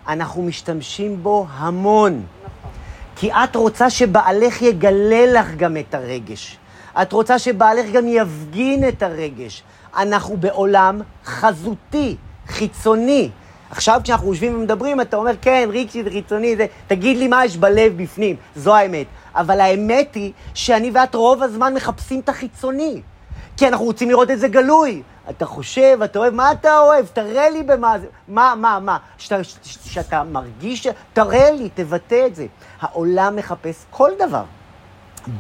[0.08, 2.22] אנחנו משתמשים בו המון.
[3.16, 6.58] כי את רוצה שבעלך יגלה לך גם את הרגש.
[7.02, 9.62] את רוצה שבעלך גם יפגין את הרגש.
[9.96, 12.16] אנחנו בעולם חזותי,
[12.48, 13.30] חיצוני.
[13.70, 16.66] עכשיו כשאנחנו יושבים ומדברים, אתה אומר, כן, רגשי זה חיצוני, זה...
[16.86, 19.06] תגיד לי מה יש בלב בפנים, זו האמת.
[19.34, 23.00] אבל האמת היא שאני ואת רוב הזמן מחפשים את החיצוני.
[23.56, 25.02] כי אנחנו רוצים לראות את זה גלוי.
[25.30, 27.06] אתה חושב, אתה אוהב, מה אתה אוהב?
[27.06, 28.98] תראה לי במה זה, מה, מה, מה?
[29.18, 29.44] שאתה,
[29.84, 32.46] שאתה מרגיש, תראה לי, תבטא את זה.
[32.80, 34.44] העולם מחפש כל דבר.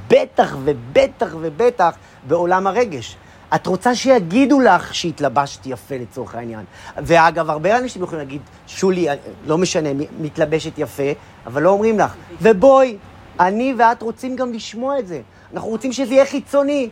[0.08, 1.94] בטח ובטח ובטח
[2.28, 3.16] בעולם הרגש.
[3.54, 6.64] את רוצה שיגידו לך שהתלבשת יפה לצורך העניין.
[6.96, 9.06] ואגב, הרבה אנשים יכולים להגיד, שולי,
[9.46, 9.88] לא משנה,
[10.20, 11.02] מתלבשת יפה,
[11.46, 12.14] אבל לא אומרים לך.
[12.42, 12.96] ובואי,
[13.40, 15.20] אני ואת רוצים גם לשמוע את זה.
[15.54, 16.88] אנחנו רוצים שזה יהיה חיצוני.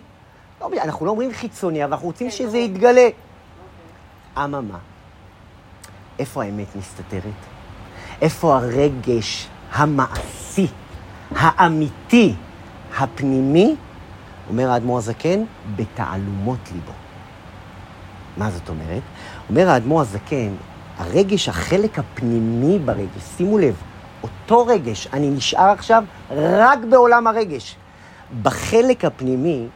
[0.61, 3.09] לא, אנחנו לא אומרים חיצוני, אבל אנחנו רוצים כן, שזה יתגלה.
[4.39, 4.79] אממה,
[6.19, 7.23] איפה האמת מסתתרת?
[8.23, 10.67] איפה הרגש המעשי,
[11.31, 12.35] האמיתי,
[12.99, 13.77] הפנימי,
[14.53, 15.45] אומר האדמו"ר הזקן,
[15.77, 16.93] בתעלומות ליבו.
[18.37, 19.03] מה זאת אומרת?
[19.51, 20.55] אומר האדמו"ר הזקן,
[20.99, 23.75] הרגש, החלק הפנימי ברגש, שימו לב,
[24.23, 27.77] אותו רגש, אני נשאר עכשיו רק בעולם הרגש.
[28.43, 29.67] בחלק הפנימי,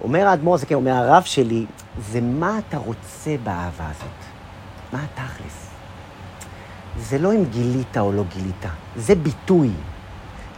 [0.00, 1.66] אומר האדמו"ר הזקן, אומר הרב שלי,
[2.10, 4.18] זה מה אתה רוצה באהבה הזאת.
[4.92, 5.70] מה התכלס?
[6.98, 8.64] זה לא אם גילית או לא גילית,
[8.96, 9.70] זה ביטוי.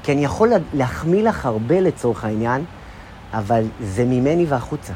[0.08, 2.64] כי אני יכול להחמיא לך הרבה לצורך העניין,
[3.32, 4.92] אבל זה ממני והחוצה.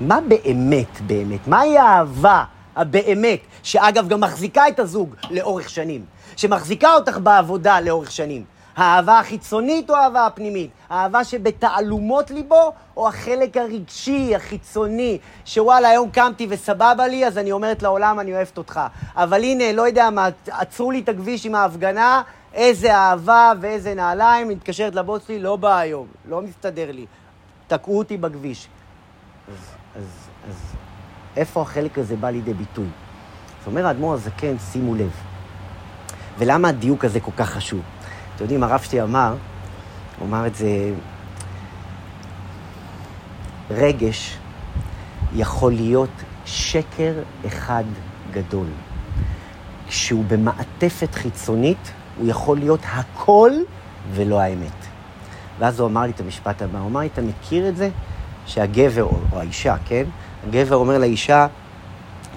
[0.00, 1.48] מה באמת באמת?
[1.48, 2.44] מהי האהבה
[2.76, 6.04] הבאמת, שאגב גם מחזיקה את הזוג לאורך שנים,
[6.36, 8.44] שמחזיקה אותך בעבודה לאורך שנים?
[8.76, 10.70] האהבה החיצונית או האהבה הפנימית?
[10.90, 17.82] האהבה שבתעלומות ליבו, או החלק הרגשי, החיצוני, שוואלה, היום קמתי וסבבה לי, אז אני אומרת
[17.82, 18.80] לעולם, אני אוהבת אותך.
[19.16, 22.22] אבל הנה, לא יודע מה, עצרו לי את הכביש עם ההפגנה,
[22.58, 27.06] איזה אהבה ואיזה נעליים, מתקשרת לבוס שלי, לא בא היום, לא מסתדר לי.
[27.66, 28.68] תקעו אותי בכביש.
[29.48, 29.54] אז,
[29.96, 30.04] אז,
[30.48, 30.54] אז
[31.36, 32.86] איפה החלק הזה בא לידי ביטוי?
[33.58, 35.10] זאת אומרת, האדמו"ר הזקן, שימו לב.
[36.38, 37.80] ולמה הדיוק הזה כל כך חשוב?
[38.34, 39.34] אתם יודעים, הרב שלי אמר,
[40.18, 40.68] הוא אמר את זה,
[43.70, 44.38] רגש
[45.34, 46.10] יכול להיות
[46.44, 47.12] שקר
[47.46, 47.84] אחד
[48.32, 48.66] גדול.
[49.88, 53.50] כשהוא במעטפת חיצונית, הוא יכול להיות הכל
[54.12, 54.72] ולא האמת.
[55.58, 57.90] ואז הוא אמר לי את המשפט הבא, הוא אמר לי, אתה מכיר את זה?
[58.46, 60.04] שהגבר, או, או האישה, כן?
[60.48, 61.46] הגבר אומר לאישה,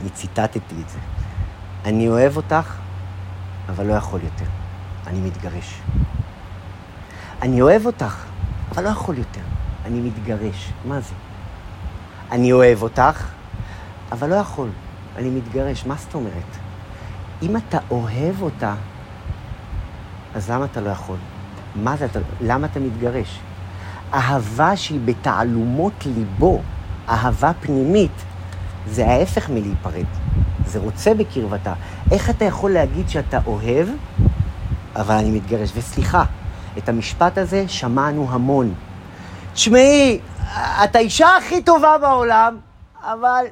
[0.01, 0.99] אני ציטטתי את זה,
[1.85, 2.75] אני אוהב אותך,
[3.69, 4.45] אבל לא יכול יותר.
[5.07, 5.81] אני מתגרש.
[7.41, 8.25] אני אוהב אותך,
[8.71, 9.41] אבל לא יכול יותר.
[9.85, 10.73] אני מתגרש.
[10.85, 11.13] מה זה?
[12.31, 13.27] אני אוהב אותך,
[14.11, 14.69] אבל לא יכול.
[15.15, 15.85] אני מתגרש.
[15.85, 16.57] מה זאת אומרת?
[17.41, 18.73] אם אתה אוהב אותה,
[20.35, 21.17] אז למה אתה לא יכול?
[21.75, 23.39] מה זה, אתה, למה אתה מתגרש?
[24.13, 26.61] אהבה שהיא בתעלומות ליבו,
[27.09, 28.11] אהבה פנימית,
[28.87, 30.05] זה ההפך מלהיפרד.
[30.65, 31.73] זה רוצה בקרבתה.
[32.11, 33.87] איך אתה יכול להגיד שאתה אוהב,
[34.95, 35.71] אבל אני מתגרש?
[35.75, 36.23] וסליחה,
[36.77, 38.73] את המשפט הזה שמענו המון.
[39.53, 40.19] תשמעי,
[40.83, 42.57] את האישה הכי טובה בעולם,
[43.01, 43.45] אבל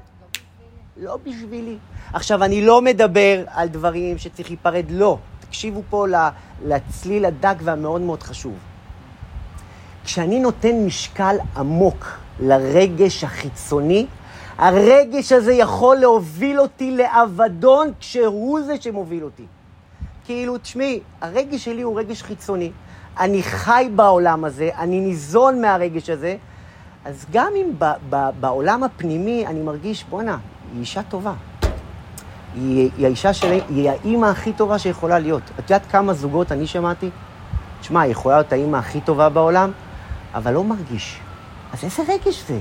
[0.97, 1.77] לא בשבילי.
[2.13, 5.17] עכשיו, אני לא מדבר על דברים שצריך להיפרד, לא.
[5.49, 6.05] תקשיבו פה
[6.65, 8.53] לצליל הדק והמאוד מאוד חשוב.
[10.03, 12.07] כשאני נותן משקל עמוק
[12.39, 14.05] לרגש החיצוני,
[14.57, 19.45] הרגש הזה יכול להוביל אותי לאבדון כשהוא זה שמוביל אותי.
[20.25, 22.71] כאילו, תשמעי, הרגש שלי הוא רגש חיצוני.
[23.19, 26.35] אני חי בעולם הזה, אני ניזון מהרגש הזה,
[27.05, 30.37] אז גם אם ב- ב- בעולם הפנימי אני מרגיש, בואנה,
[30.71, 31.33] היא אישה טובה.
[32.55, 35.43] היא, היא האישה שלי, היא האימא הכי טובה שיכולה להיות.
[35.59, 37.09] את יודעת כמה זוגות אני שמעתי?
[37.81, 39.71] תשמע, היא יכולה להיות האימא הכי טובה בעולם,
[40.35, 41.19] אבל לא מרגיש.
[41.73, 42.59] אז איזה רגש זה?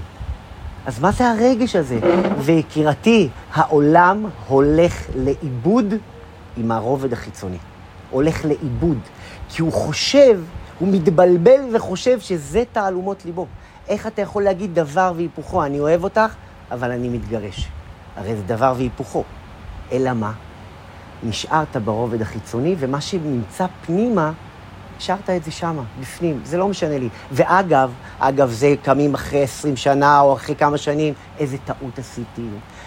[0.86, 1.98] אז מה זה הרגש הזה?
[2.38, 5.94] ויקירתי, העולם הולך לאיבוד
[6.56, 7.58] עם הרובד החיצוני.
[8.10, 8.98] הולך לאיבוד.
[9.48, 10.40] כי הוא חושב,
[10.78, 13.46] הוא מתבלבל וחושב שזה תעלומות ליבו.
[13.88, 15.64] איך אתה יכול להגיד דבר והיפוכו?
[15.64, 16.34] אני אוהב אותך,
[16.70, 17.68] אבל אני מתגרש.
[18.16, 19.24] הרי זה דבר והיפוכו.
[19.92, 20.32] אלא מה?
[21.22, 24.32] נשארת ברובד החיצוני, ומה שנמצא פנימה,
[24.98, 27.08] השארת את זה שמה, בפנים, זה לא משנה לי.
[27.32, 32.42] ואגב, אגב, זה קמים אחרי 20 שנה או אחרי כמה שנים, איזה טעות עשיתי.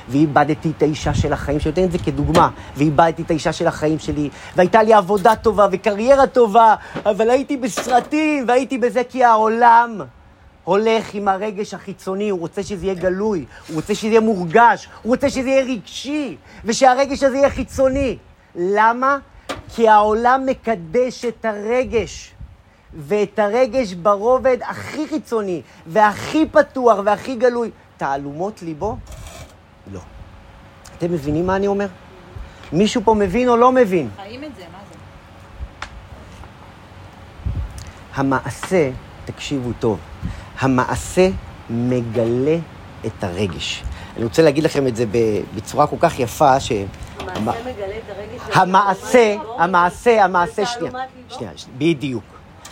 [0.10, 4.00] ואיבדתי את האישה של החיים שלי, נותן את זה כדוגמה, ואיבדתי את האישה של החיים
[4.00, 10.02] שלי, והייתה לי עבודה טובה וקריירה טובה, אבל הייתי בסרטים, והייתי בזה כי העולם
[10.64, 15.14] הולך עם הרגש החיצוני, הוא רוצה שזה יהיה גלוי, הוא רוצה שזה יהיה מורגש, הוא
[15.14, 18.18] רוצה שזה יהיה רגשי, ושהרגש הזה יהיה חיצוני.
[18.56, 19.18] למה?
[19.76, 22.32] כי העולם מקדש את הרגש,
[22.94, 27.72] ואת הרגש ברובד הכי חיצוני, והכי פתוח, והכי גלוי.
[27.98, 28.98] תעלומות ליבו?
[29.94, 30.00] לא.
[30.98, 31.88] אתם מבינים מה אני אומר?
[32.74, 34.10] מישהו פה מבין או לא מבין?
[34.16, 34.96] חיים את זה, מה זה?
[38.16, 38.92] המעשה,
[39.26, 40.00] תקשיבו טוב,
[40.62, 41.30] המעשה
[41.70, 42.58] מגלה
[43.06, 43.84] את הרגש.
[44.16, 45.06] אני רוצה להגיד לכם את זה
[45.56, 46.72] בצורה כל כך יפה, ש...
[47.20, 50.66] המעשה מגלה את הרגש המעשה, המעשה, המעשה.
[50.66, 50.92] שנייה,
[51.30, 52.24] שנייה, בדיוק.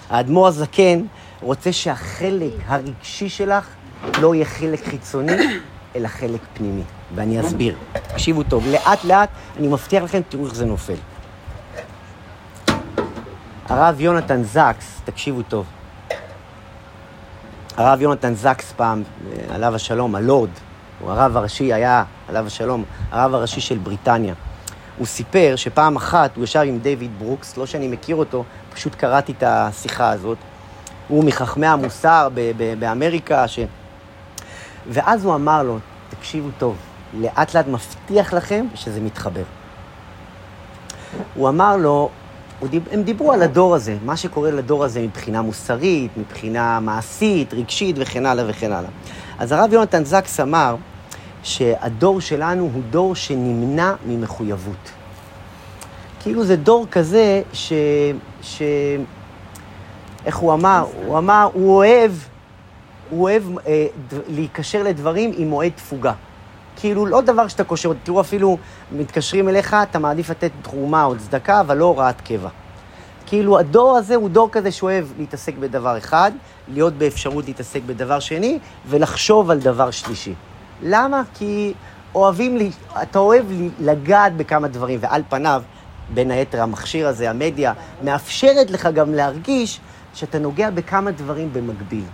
[0.09, 1.01] האדמו"ר הזקן
[1.41, 3.67] רוצה שהחלק הרגשי שלך
[4.21, 5.31] לא יהיה חלק חיצוני,
[5.95, 6.83] אלא חלק פנימי.
[7.15, 7.75] ואני אסביר.
[8.07, 10.95] תקשיבו טוב, לאט לאט, אני מבטיח לכם, תראו איך זה נופל.
[13.69, 15.65] הרב יונתן זקס, תקשיבו טוב.
[17.77, 20.49] הרב יונתן זקס פעם, אה, עליו השלום, הלורד,
[20.99, 24.33] הוא הרב הראשי, היה, עליו השלום, הרב הראשי של בריטניה.
[24.97, 29.31] הוא סיפר שפעם אחת הוא ישב עם דיוויד ברוקס, לא שאני מכיר אותו, פשוט קראתי
[29.31, 30.37] את השיחה הזאת.
[31.07, 33.59] הוא מחכמי המוסר ב- ב- באמריקה, ש...
[34.87, 35.79] ואז הוא אמר לו,
[36.09, 36.75] תקשיבו טוב,
[37.13, 39.43] לאט לאט מבטיח לכם שזה מתחבר.
[41.35, 42.09] הוא אמר לו,
[42.67, 47.95] דיב, הם דיברו על הדור הזה, מה שקורה לדור הזה מבחינה מוסרית, מבחינה מעשית, רגשית
[47.99, 48.89] וכן הלאה וכן הלאה.
[49.39, 50.75] אז הרב יונתן זקס אמר
[51.43, 54.91] שהדור שלנו הוא דור שנמנע ממחויבות.
[56.21, 57.73] כאילו זה דור כזה ש...
[58.41, 58.61] ש...
[60.25, 60.85] איך הוא אמר?
[61.05, 62.11] הוא אמר, הוא אוהב,
[63.09, 64.13] הוא אוהב אה, ד...
[64.27, 66.13] להיקשר לדברים עם מועד תפוגה.
[66.79, 68.57] כאילו, לא דבר שאתה קושר, תראו, אפילו
[68.91, 72.49] מתקשרים אליך, אתה מעדיף לתת תרומה או צדקה, אבל לא הוראת קבע.
[73.25, 76.31] כאילו, הדור הזה הוא דור כזה שאוהב להתעסק בדבר אחד,
[76.67, 80.33] להיות באפשרות להתעסק בדבר שני, ולחשוב על דבר שלישי.
[80.83, 81.21] למה?
[81.33, 81.73] כי
[82.15, 85.63] אוהבים, לי, אתה אוהב לי, לגעת בכמה דברים, ועל פניו,
[86.13, 89.79] בין היתר המכשיר הזה, המדיה, מאפשרת לך גם להרגיש
[90.13, 92.05] שאתה נוגע בכמה דברים במקביל.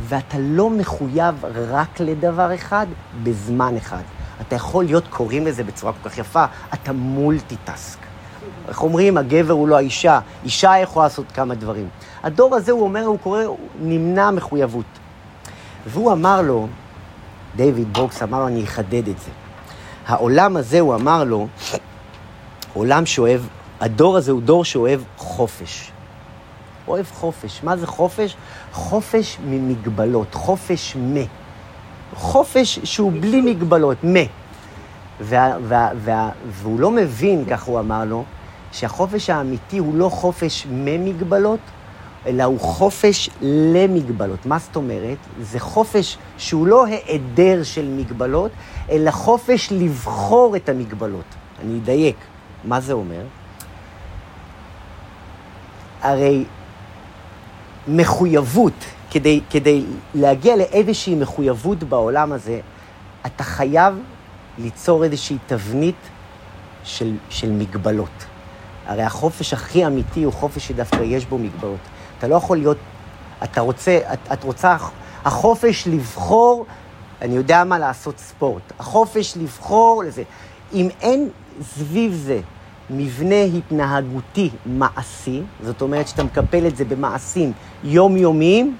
[0.00, 2.86] ואתה לא מחויב רק לדבר אחד
[3.22, 4.02] בזמן אחד.
[4.40, 7.98] אתה יכול להיות, קוראים לזה בצורה כל כך יפה, אתה multitask.
[8.68, 11.88] איך אומרים, הגבר הוא לא האישה, אישה יכולה לעשות כמה דברים.
[12.22, 14.84] הדור הזה, הוא אומר, הוא קורא, הוא נמנע מחויבות.
[15.86, 16.68] והוא אמר לו,
[17.56, 19.30] דיוויד בוקס אמר לו, אני אחדד את זה.
[20.06, 21.48] העולם הזה, הוא אמר לו,
[22.74, 23.40] עולם שאוהב,
[23.80, 25.92] הדור הזה הוא דור שאוהב חופש.
[26.90, 27.60] אוהב חופש.
[27.62, 28.36] מה זה חופש?
[28.72, 31.14] חופש ממגבלות, חופש מ.
[32.14, 34.14] חופש שהוא בלי מגבלות, מ.
[35.20, 38.24] וה, וה, וה, והוא לא מבין, כך הוא אמר לו,
[38.72, 41.60] שהחופש האמיתי הוא לא חופש ממגבלות,
[42.26, 44.46] אלא הוא חופש למגבלות.
[44.46, 45.18] מה זאת אומרת?
[45.40, 48.50] זה חופש שהוא לא היעדר של מגבלות,
[48.90, 51.24] אלא חופש לבחור את המגבלות.
[51.62, 52.16] אני אדייק.
[52.64, 53.22] מה זה אומר?
[56.02, 56.44] הרי
[57.88, 62.60] מחויבות, כדי, כדי להגיע לאיזושהי מחויבות בעולם הזה,
[63.26, 63.94] אתה חייב
[64.58, 66.08] ליצור איזושהי תבנית
[66.84, 68.24] של, של מגבלות.
[68.86, 71.80] הרי החופש הכי אמיתי הוא חופש שדווקא יש בו מגבלות.
[72.18, 72.76] אתה לא יכול להיות,
[73.44, 74.76] אתה רוצה, את, את רוצה,
[75.24, 76.66] החופש לבחור,
[77.22, 78.62] אני יודע מה, לעשות ספורט.
[78.78, 80.22] החופש לבחור לזה.
[80.72, 81.28] אם אין
[81.62, 82.40] סביב זה
[82.90, 87.52] מבנה התנהגותי מעשי, זאת אומרת שאתה מקפל את זה במעשים
[87.84, 88.76] יומיומיים,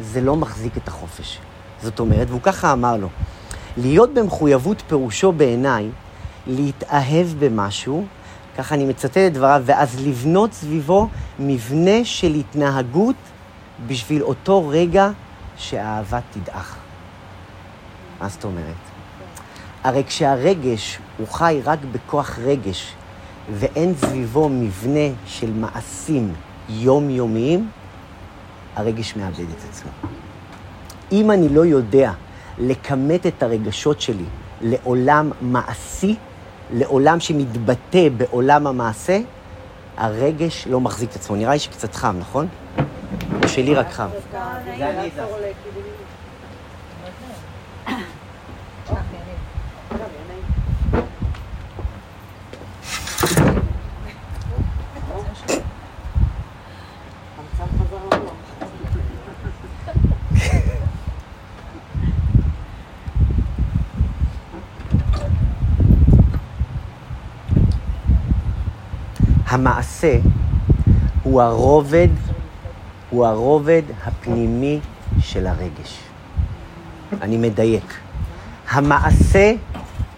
[0.00, 1.38] זה לא מחזיק את החופש.
[1.82, 3.08] זאת אומרת, והוא ככה אמר לו,
[3.76, 5.88] להיות במחויבות פירושו בעיניי
[6.46, 8.04] להתאהב במשהו,
[8.58, 11.08] ככה אני מצטט את דבריו, ואז לבנות סביבו
[11.38, 13.16] מבנה של התנהגות
[13.86, 15.10] בשביל אותו רגע
[15.56, 16.76] שהאהבה תדעך.
[18.20, 18.74] מה זאת אומרת?
[19.84, 22.94] הרי כשהרגש הוא חי רק בכוח רגש,
[23.52, 26.32] ואין סביבו מבנה של מעשים
[26.68, 27.68] יומיומיים,
[28.76, 29.90] הרגש מאבד את עצמו.
[31.12, 32.12] אם אני לא יודע
[32.58, 34.24] לכמת את הרגשות שלי
[34.60, 36.16] לעולם מעשי,
[36.72, 39.20] לעולם שמתבטא בעולם המעשה,
[39.96, 41.36] הרגש לא מחזיק את עצמו.
[41.36, 42.46] נראה לי שקצת חם, נכון?
[43.46, 44.08] שלי רק חם.
[44.78, 45.10] זה אני
[69.60, 70.18] המעשה
[71.22, 72.08] הוא הרובד,
[73.10, 74.80] הוא הרובד הפנימי
[75.18, 75.98] של הרגש.
[77.22, 77.94] אני מדייק.
[78.70, 79.52] המעשה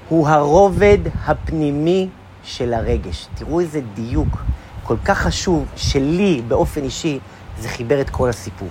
[0.08, 2.08] הוא הרובד הפנימי
[2.44, 3.28] של הרגש.
[3.34, 4.44] תראו איזה דיוק
[4.82, 7.18] כל כך חשוב, שלי באופן אישי,
[7.58, 8.68] זה חיבר את כל הסיפור.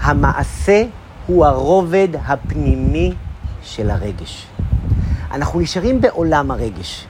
[0.00, 0.82] המעשה
[1.26, 3.14] הוא הרובד הפנימי
[3.62, 4.46] של הרגש.
[5.30, 7.06] אנחנו נשארים בעולם הרגש.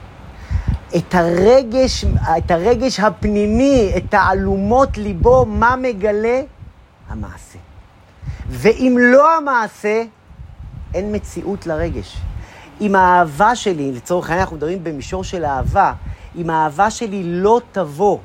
[0.97, 2.05] את הרגש,
[2.37, 6.41] את הרגש הפנימי, את תעלומות ליבו, מה מגלה?
[7.09, 7.59] המעשה.
[8.49, 10.03] ואם לא המעשה,
[10.93, 12.17] אין מציאות לרגש.
[12.81, 15.93] אם האהבה שלי, לצורך העניין אנחנו מדברים במישור של אהבה,
[16.35, 18.17] אם האהבה שלי לא תבוא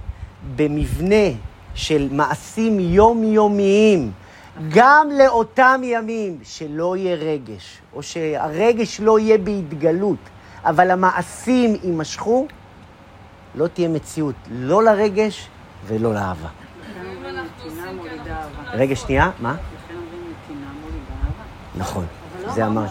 [0.56, 1.26] במבנה
[1.74, 4.12] של מעשים יומיומיים,
[4.68, 10.18] גם לאותם ימים שלא יהיה רגש, או שהרגש לא יהיה בהתגלות,
[10.66, 12.46] אבל המעשים יימשכו,
[13.54, 15.48] לא תהיה מציאות, לא לרגש
[15.86, 16.48] ולא לאהבה.
[18.72, 19.56] רגע, שנייה, מה?
[21.76, 22.06] נכון,
[22.54, 22.86] זה אמר.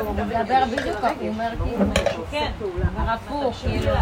[0.00, 2.52] הוא מדבר בדיוק, הוא אומר כאילו, כן,
[2.96, 3.92] אבל הפוך, כאילו,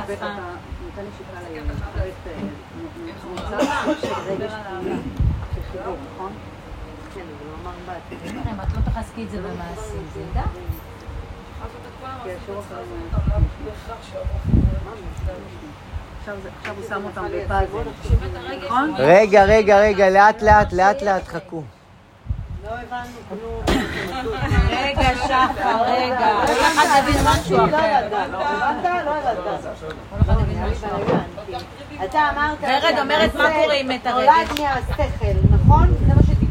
[8.25, 10.43] אם את לא תחזקי את זה במעשים, זה ידע.
[16.21, 17.83] עכשיו הוא שם אותם בפאזל,
[18.65, 18.95] נכון?
[18.99, 21.63] רגע, רגע, רגע, לאט לאט, לאט לאט, חכו.
[22.65, 23.63] לא הבנו כלום.
[24.71, 26.31] רגע, שחר, רגע.
[26.47, 27.67] כל אחד יבין משהו אחר.
[27.67, 28.33] הבנת?
[28.33, 28.43] לא.
[32.05, 32.59] אתה אמרת...
[32.61, 34.29] ורד אומרת, מה קורה עם מת הרגש?
[34.29, 35.95] נולד מהשכל, נכון?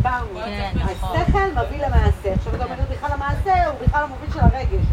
[0.05, 0.39] שדיברנו.
[0.45, 1.17] כן, נכון.
[1.17, 2.33] השכל מביא למעשה.
[2.33, 4.85] עכשיו אתה אומר בכלל המעשה הוא בכלל המוביל של הרגש.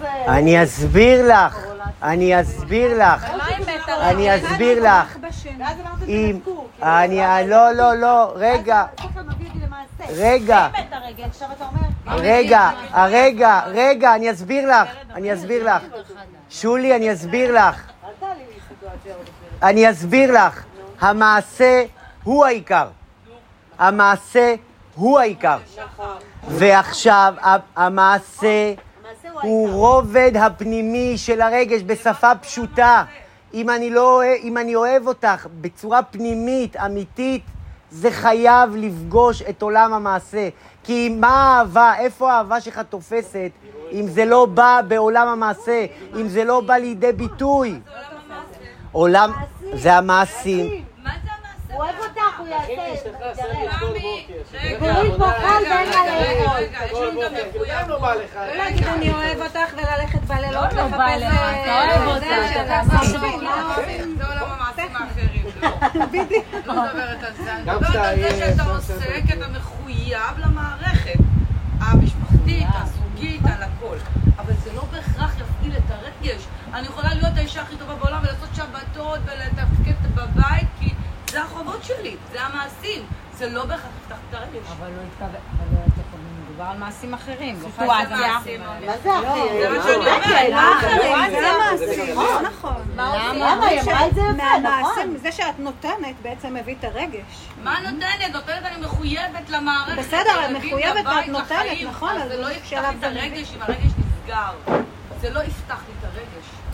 [0.00, 0.08] זה...
[0.28, 1.66] אני אסביר לך,
[2.02, 3.24] אני אסביר לך?
[4.00, 5.16] אני אסביר לך.
[6.08, 6.38] אם...
[6.44, 6.66] תנתקו.
[6.82, 7.48] אני...
[7.48, 8.84] לא, לא, לא, רגע,
[9.62, 10.12] למעשה.
[10.16, 10.68] רגע.
[11.60, 12.20] אומר...
[12.20, 15.82] רגע, רגע, רגע, אני אסביר לך, אני אסביר לך.
[16.50, 17.82] שולי, אני אסביר לך.
[19.62, 20.64] אני אסביר לך.
[21.00, 21.84] המעשה
[22.24, 22.88] הוא העיקר.
[23.78, 24.54] המעשה
[24.94, 25.58] הוא העיקר.
[26.48, 27.34] ועכשיו,
[27.76, 28.74] המעשה
[29.08, 29.70] המעשה הוא.
[29.70, 33.04] רובד הפנימי של הרגש בשפה פשוטה.
[33.54, 37.42] אם אני, לא, אם אני אוהב אותך בצורה פנימית, אמיתית,
[37.90, 40.48] זה חייב לפגוש את עולם המעשה.
[40.84, 43.50] כי מה האהבה, איפה האהבה שלך תופסת,
[43.92, 45.86] אם זה לא בא בעולם המעשה,
[46.20, 47.80] אם זה לא בא לידי ביטוי?
[48.92, 49.32] עולם,
[49.74, 50.84] זה המעשים.
[51.02, 51.37] מה זה המעשה?
[51.72, 52.72] הוא אוהב אותך, הוא יעשה.
[54.80, 56.56] והוא יתמחל ואין רגע, לאכול.
[56.56, 58.00] רגע, יש לנו גם מחויבות.
[58.34, 62.80] לא להגיד אני אוהב אותך וללכת בלילות לא בא לך, אה, אתה אוהב אותה, זה,
[62.80, 63.18] עושה עושה
[64.28, 65.68] עולם המעשים האחרים, לא.
[66.66, 67.52] לא מדברת על זה.
[67.54, 71.18] אני מדברת על זה שאתה עוסק, אתה מחויב למערכת
[71.80, 73.96] המשפחתית, הזוגית, על הכל.
[74.38, 76.46] אבל זה לא בהכרח יפעיל את הרגש.
[76.74, 80.77] אני יכולה להיות האישה הכי טובה בעולם ולעשות שבתות ולתפקד בבית, כי
[81.30, 83.02] זה החובות שלי, זה המעשים.
[83.38, 84.66] זה לא בהכרח יפתח את הרגש.
[84.78, 85.80] אבל לא התכוון, אבל לא
[86.48, 87.56] מדובר על מעשים אחרים.
[87.56, 88.08] סיטואציה.
[88.08, 88.58] מה זה אחי?
[88.58, 88.64] זה
[89.68, 90.50] מה שאני אומרת.
[90.50, 92.44] לא אחרים, זה המעשים, נכון.
[92.44, 92.82] נכון.
[92.96, 93.66] למה?
[93.66, 95.16] היא אמרה את זה יפה, נכון.
[95.22, 97.48] זה שאת נותנת בעצם מביא את הרגש.
[97.62, 98.34] מה נותנת?
[98.34, 99.98] נותנת אני מחויבת למערכת.
[99.98, 101.82] בסדר, לילדים, מחויבת ואת נותנת.
[101.88, 103.04] נכון, אז זה לא יפתח את.
[103.04, 104.82] הרגש אם הרגש נסגר.
[105.20, 105.97] זה לא יפתח לי.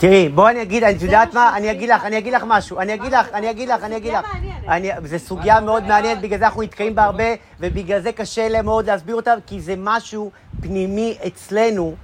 [0.05, 1.57] תראי, בואי אני אגיד, את יודעת מה?
[1.57, 2.79] אני אגיד לך, אני אגיד לך משהו.
[2.79, 4.25] אני אגיד לך, אני אגיד לך, אני אגיד לך.
[5.05, 7.23] זו סוגיה מאוד מעניינת, בגלל זה אנחנו נתקעים בה הרבה,
[7.59, 11.95] ובגלל זה קשה להם מאוד להסביר אותה, כי זה משהו פנימי אצלנו,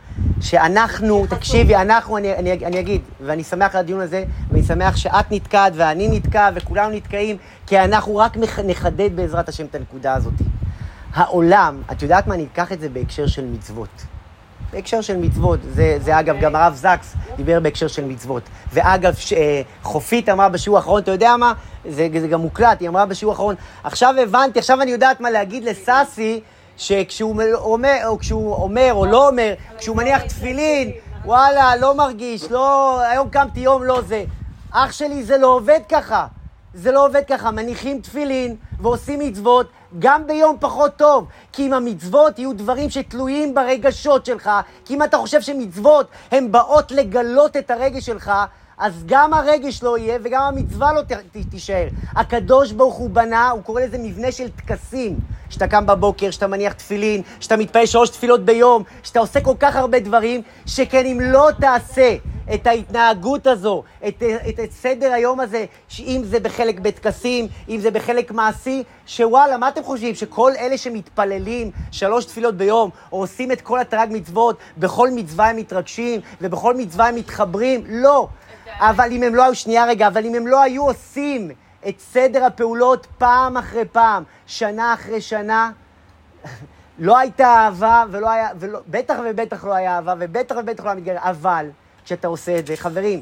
[0.42, 5.32] שאנחנו, תקשיבי, אנחנו, אני, אני, אני אגיד, ואני שמח על הדיון הזה, ואני שמח שאת
[5.32, 7.38] נתקעת ואני נתקע וכולנו נתקעים,
[7.68, 10.34] כי אנחנו רק נחדד בעזרת השם את הנקודה הזאת.
[11.14, 12.36] העולם, את יודעת מה?
[12.36, 14.06] אני אקח את זה בהקשר של מצוות.
[14.74, 18.44] בהקשר של מצוות, זה, זה אגב, גם הרב זקס דיבר בהקשר של מצוות.
[18.74, 21.54] ואגב, ש, אה, חופית אמרה בשיעור האחרון, אתה יודע מה?
[21.90, 25.64] זה, זה גם מוקלט, היא אמרה בשיעור האחרון, עכשיו הבנתי, עכשיו אני יודעת מה להגיד
[25.64, 26.42] לסאסי,
[26.78, 30.92] שכשהוא אומר, או כשהוא אומר או לא אומר, כשהוא מניח תפילין,
[31.26, 34.24] וואלה, לא מרגיש, לא, היום קמתי יום לא זה.
[34.72, 36.28] אח שלי, זה לא עובד ככה.
[36.74, 39.68] זה לא עובד ככה, מניחים תפילין ועושים מצוות
[40.00, 41.28] גם ביום פחות טוב.
[41.52, 44.50] כי אם המצוות יהיו דברים שתלויים ברגשות שלך,
[44.86, 48.32] כי אם אתה חושב שמצוות הן באות לגלות את הרגש שלך,
[48.82, 51.88] אז גם הרגש לא יהיה וגם המצווה לא ת- ת- תישאר.
[52.16, 55.20] הקדוש ברוך הוא בנה, הוא קורא לזה מבנה של טקסים.
[55.50, 59.76] שאתה קם בבוקר, שאתה מניח תפילין, שאתה מתפלל שלוש תפילות ביום, שאתה עושה כל כך
[59.76, 62.16] הרבה דברים, שכן אם לא תעשה
[62.54, 67.92] את ההתנהגות הזו, את, את, את סדר היום הזה, שאם זה בחלק בטקסים, אם זה
[67.92, 70.16] בחלק מעשי, שוואלה, מה אתם חושבים?
[70.16, 75.56] שכל אלה שמתפללים שלוש תפילות ביום, או עושים את כל התרג מצוות, בכל מצווה הם
[75.56, 77.84] מתרגשים, ובכל מצווה הם מתחברים?
[77.90, 78.28] לא.
[78.80, 81.52] אבל אם הם לא היו, שנייה רגע, אבל אם הם לא היו עושים
[81.88, 85.72] את סדר הפעולות פעם אחרי פעם, שנה אחרי שנה,
[87.00, 90.96] לא הייתה אהבה, ולא היה, ולא, בטח ובטח לא היה אהבה, ובטח ובטח לא היה
[90.96, 91.70] מתגרש, אבל
[92.06, 93.20] כשאתה עושה את זה, חברים,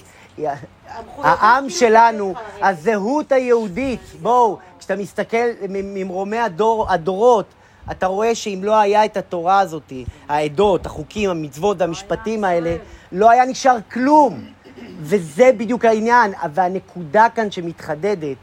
[1.18, 7.46] העם שלנו, הזהות היהודית, בואו, כשאתה מסתכל ממרומי הדור, הדורות,
[7.92, 9.94] אתה רואה שאם לא היה את התורה הזאת,
[10.30, 12.76] העדות, החוקים, המצוות והמשפטים האלה,
[13.12, 14.46] לא היה נשאר כלום.
[15.00, 16.34] וזה בדיוק העניין.
[16.54, 18.38] והנקודה כאן שמתחדדת,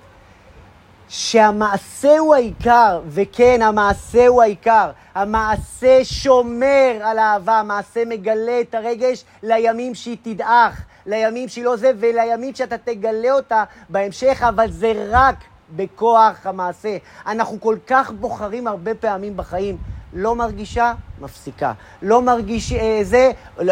[1.09, 4.91] שהמעשה הוא העיקר, וכן, המעשה הוא העיקר.
[5.15, 11.93] המעשה שומר על האהבה, המעשה מגלה את הרגש לימים שהיא תדעך, לימים שהיא לא זה,
[11.99, 15.37] ולימים שאתה תגלה אותה בהמשך, אבל זה רק
[15.77, 16.97] בכוח המעשה.
[17.27, 19.77] אנחנו כל כך בוחרים הרבה פעמים בחיים.
[20.13, 21.73] לא מרגישה, מפסיקה.
[22.03, 23.31] לא מרגיש אה, זה,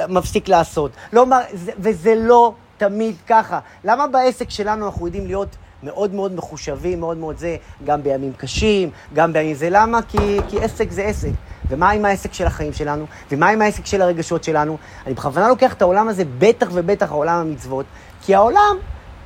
[0.09, 0.91] מפסיק לעשות.
[1.12, 1.41] לא מר...
[1.53, 3.61] זה, וזה לא תמיד ככה.
[3.85, 8.91] למה בעסק שלנו אנחנו יודעים להיות מאוד מאוד מחושבים, מאוד מאוד זה, גם בימים קשים,
[9.14, 9.68] גם בימים זה.
[9.70, 10.03] למה?
[10.03, 11.31] כי, כי עסק זה עסק.
[11.68, 13.07] ומה עם העסק של החיים שלנו?
[13.31, 14.77] ומה עם העסק של הרגשות שלנו?
[15.07, 17.87] אני בכוונה לוקח את העולם הזה, בטח ובטח העולם המצוות,
[18.22, 18.77] כי העולם,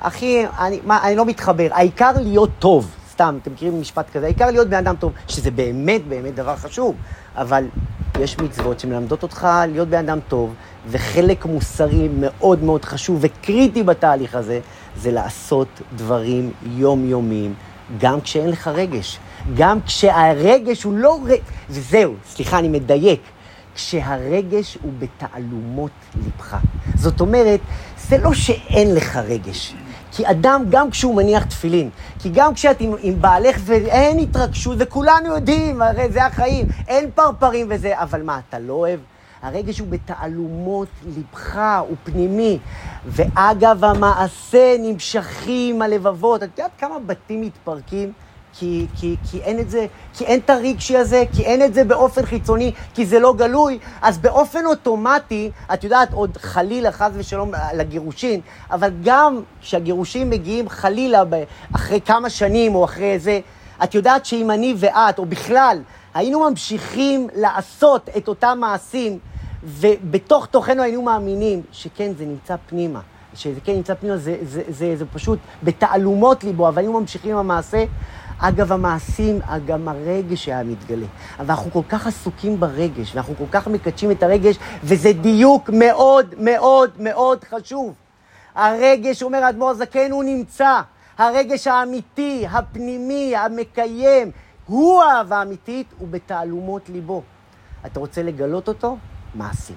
[0.00, 1.68] אחי, אני, מה, אני לא מתחבר.
[1.70, 2.90] העיקר להיות טוב.
[3.10, 6.94] סתם, אתם מכירים משפט כזה, העיקר להיות בן אדם טוב, שזה באמת באמת דבר חשוב,
[7.38, 7.64] אבל
[8.20, 10.54] יש מצוות שמלמדות אותך להיות בן אדם טוב,
[10.88, 14.60] וחלק מוסרי מאוד מאוד חשוב וקריטי בתהליך הזה,
[14.96, 17.54] זה לעשות דברים יומיומיים,
[17.98, 19.18] גם כשאין לך רגש.
[19.56, 21.18] גם כשהרגש הוא לא...
[21.24, 23.20] רגש, וזהו, סליחה, אני מדייק.
[23.74, 26.56] כשהרגש הוא בתעלומות לבך.
[26.94, 27.60] זאת אומרת,
[28.08, 29.74] זה לא שאין לך רגש.
[30.12, 35.26] כי אדם, גם כשהוא מניח תפילין, כי גם כשאת עם, עם בעלך ואין התרגשות, וכולנו
[35.34, 39.00] יודעים, הרי זה החיים, אין פרפרים וזה, אבל מה, אתה לא אוהב?
[39.42, 42.58] הרגש הוא בתעלומות לבך, הוא פנימי.
[43.06, 46.42] ואגב המעשה נמשכים הלבבות.
[46.42, 48.12] את יודעת כמה בתים מתפרקים?
[48.58, 51.84] כי, כי, כי אין את זה, כי אין את הרגשי הזה, כי אין את זה
[51.84, 57.52] באופן חיצוני, כי זה לא גלוי, אז באופן אוטומטי, את יודעת, עוד חלילה, חס ושלום,
[57.74, 58.40] לגירושין,
[58.70, 61.22] אבל גם כשהגירושים מגיעים חלילה
[61.74, 63.40] אחרי כמה שנים או אחרי זה,
[63.84, 65.82] את יודעת שאם אני ואת, או בכלל,
[66.14, 69.18] היינו ממשיכים לעשות את אותם מעשים,
[69.64, 73.00] ובתוך תוכנו היינו מאמינים שכן, זה נמצא פנימה.
[73.34, 77.38] שזה כן נמצא פנימה, זה, זה, זה, זה פשוט בתעלומות ליבו, אבל היינו ממשיכים עם
[77.38, 77.84] המעשה,
[78.38, 81.06] אגב המעשים, גם הרגש היה מתגלה.
[81.38, 86.34] אבל אנחנו כל כך עסוקים ברגש, ואנחנו כל כך מקדשים את הרגש, וזה דיוק מאוד
[86.38, 87.94] מאוד מאוד חשוב.
[88.54, 90.80] הרגש, אומר האדמו"ר הזקן, הוא נמצא.
[91.18, 94.30] הרגש האמיתי, הפנימי, המקיים,
[94.66, 97.22] הוא האהבה האמיתית, הוא בתעלומות ליבו.
[97.86, 98.96] אתה רוצה לגלות אותו?
[99.34, 99.76] מעשים.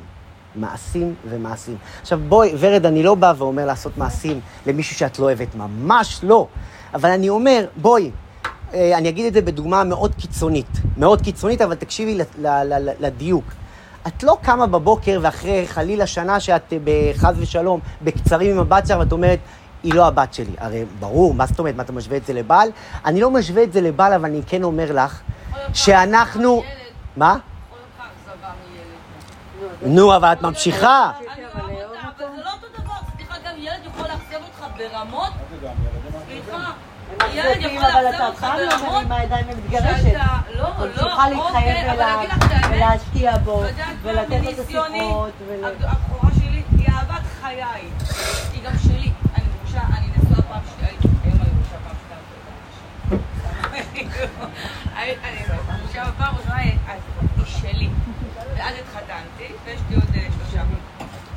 [0.55, 1.77] מעשים ומעשים.
[2.01, 6.47] עכשיו בואי, ורד, אני לא בא ואומר לעשות מעשים למישהו שאת לא אוהבת, ממש לא.
[6.93, 8.11] אבל אני אומר, בואי,
[8.73, 10.67] אני אגיד את זה בדוגמה מאוד קיצונית.
[10.97, 12.17] מאוד קיצונית, אבל תקשיבי
[12.99, 13.45] לדיוק.
[14.07, 19.11] את לא קמה בבוקר ואחרי חלילה שנה שאת בחס ושלום, בקצרים עם הבת שלך, ואת
[19.11, 19.39] אומרת,
[19.83, 20.53] היא לא הבת שלי.
[20.57, 22.69] הרי ברור, מה זאת אומרת, מה אתה משווה את זה לבעל?
[23.05, 25.21] אני לא משווה את זה לבעל, אבל אני כן אומר לך,
[25.73, 26.63] שאנחנו...
[27.17, 27.37] מה?
[29.81, 31.11] נו, אבל את ממשיכה.
[31.11, 31.25] אבל
[32.17, 34.41] זה לא אותו דבר, סליחה, גם ילד יכול לאכזב
[37.21, 37.49] אותך ברמות, סליחה.
[37.49, 38.45] ילד יכול לאכזב אותך
[38.79, 39.03] ברמות,
[40.01, 42.19] שאתה, לא, לא, צריכה להתחייב אליו,
[42.71, 43.63] ולהשקיע בו,
[44.01, 45.31] ולתת לו את השיחות.
[45.83, 47.63] הבכורה שלי היא אהבת חיי,
[48.53, 49.11] היא גם שלי.
[49.35, 50.91] אני גרושה, אני נשואה פעם שנייה,
[51.23, 53.21] היום אני גרושה פעם שנייה.
[55.23, 55.37] אני
[55.81, 56.77] גרושה בפעם ראשונה, היא
[57.61, 57.89] שלי.
[58.57, 60.63] ואז התחתנתי, ויש לי עוד שלושה.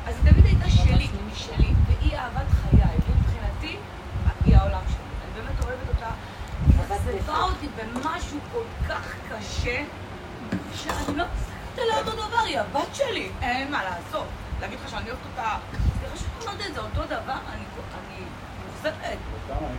[0.07, 3.77] אז היא תמיד הייתה שלי, היא שלי, והיא אהבת חיי, ומבחינתי,
[4.45, 5.05] היא העולם שלי.
[5.23, 6.09] אני באמת אוהבת אותה.
[7.27, 9.83] עזבה אותי במשהו כל כך קשה,
[10.75, 14.27] שאני לא מסתכלת עליה אותו דבר, היא הבת שלי, אין מה לעשות.
[14.61, 15.57] להגיד לך שאני אוהבת אותה,
[15.99, 17.63] סליחה שאני אומרת את זה, אותו דבר, אני
[18.65, 19.17] מאוכזבת.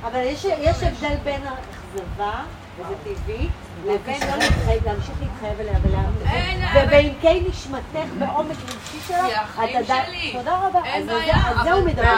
[0.03, 0.21] אבל
[0.61, 2.43] יש הבדל בין האכזבה,
[2.79, 3.49] וזה טבעי,
[3.85, 6.67] לבין לא להתחייב, להמשיך להתחייב אליה ולהאמין.
[6.75, 7.85] ובעמקי נשמתך
[8.19, 10.33] בעומק רגשי שלך, החיים שלי.
[10.39, 10.81] תודה רבה.
[10.85, 12.09] אין על בעיה, זה הוא מדבר.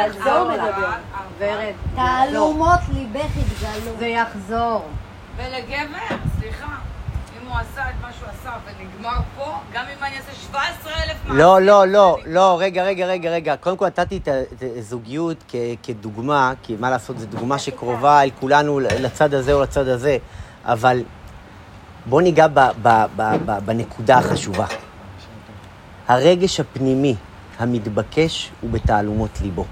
[0.00, 0.90] על זה הוא מדבר.
[1.38, 3.92] ורד, תעלומות ליבך יתגלו.
[3.98, 4.84] זה יחזור.
[5.36, 6.66] ולגבר, סליחה,
[7.42, 11.38] אם הוא עשה את מה שהוא עשה ונגמר פה, גם אם אני אעשה 17,000 מעשים.
[11.38, 13.56] לא, לא, לא, לא, רגע, רגע, רגע, רגע.
[13.56, 14.28] קודם כל נתתי את
[14.78, 19.88] הזוגיות כ- כדוגמה, כי מה לעשות, זו דוגמה שקרובה אל כולנו לצד הזה או לצד
[19.88, 20.18] הזה,
[20.64, 21.02] אבל
[22.06, 24.66] בוא ניגע ב- ב- ב- ב- בנקודה החשובה.
[26.08, 27.14] הרגש הפנימי
[27.58, 29.64] המתבקש הוא בתעלומות ליבו.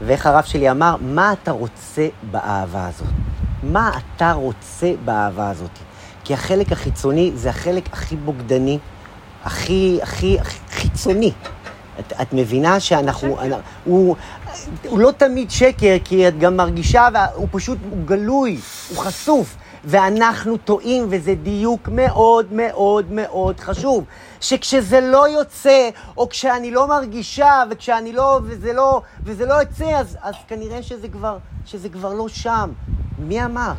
[0.00, 3.08] ואיך הרב שלי אמר, מה אתה רוצה באהבה הזאת?
[3.62, 5.70] מה אתה רוצה באהבה הזאת?
[6.24, 8.78] כי החלק החיצוני זה החלק הכי בוגדני,
[9.44, 11.32] הכי, הכי, הכי חיצוני.
[12.00, 14.16] את, את מבינה שאנחנו, אני, הוא,
[14.88, 19.56] הוא לא תמיד שקר, כי את גם מרגישה, והוא פשוט, הוא גלוי, הוא חשוף.
[19.86, 24.04] ואנחנו טועים, וזה דיוק מאוד מאוד מאוד חשוב.
[24.40, 30.16] שכשזה לא יוצא, או כשאני לא מרגישה, וכשאני לא, וזה לא, וזה לא יוצא, אז,
[30.22, 32.70] אז כנראה שזה כבר, שזה כבר לא שם.
[33.18, 33.72] מי אמר?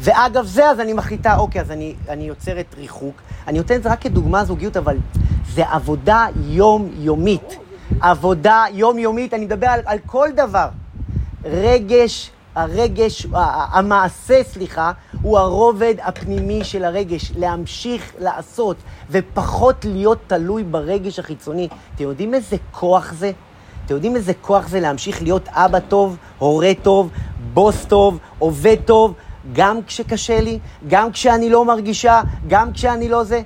[0.00, 3.14] ואגב זה, אז אני מחליטה, אוקיי, אז אני, אני יוצרת ריחוק.
[3.46, 4.96] אני נותן את זה רק כדוגמה זוגיות, אבל
[5.54, 7.56] זה עבודה יומיומית.
[8.00, 10.68] עבודה יומיומית, אני מדבר על, על כל דבר.
[11.44, 13.26] רגש, הרגש,
[13.72, 14.92] המעשה, סליחה,
[15.22, 17.32] הוא הרובד הפנימי של הרגש.
[17.36, 18.76] להמשיך לעשות,
[19.10, 21.68] ופחות להיות תלוי ברגש החיצוני.
[21.94, 23.32] אתם יודעים איזה כוח זה?
[23.86, 27.10] אתם יודעים איזה כוח זה להמשיך להיות אבא טוב, הורה טוב,
[27.54, 29.14] בוס טוב, עובד טוב,
[29.52, 33.42] גם כשקשה לי, גם כשאני לא מרגישה, גם כשאני לא זה.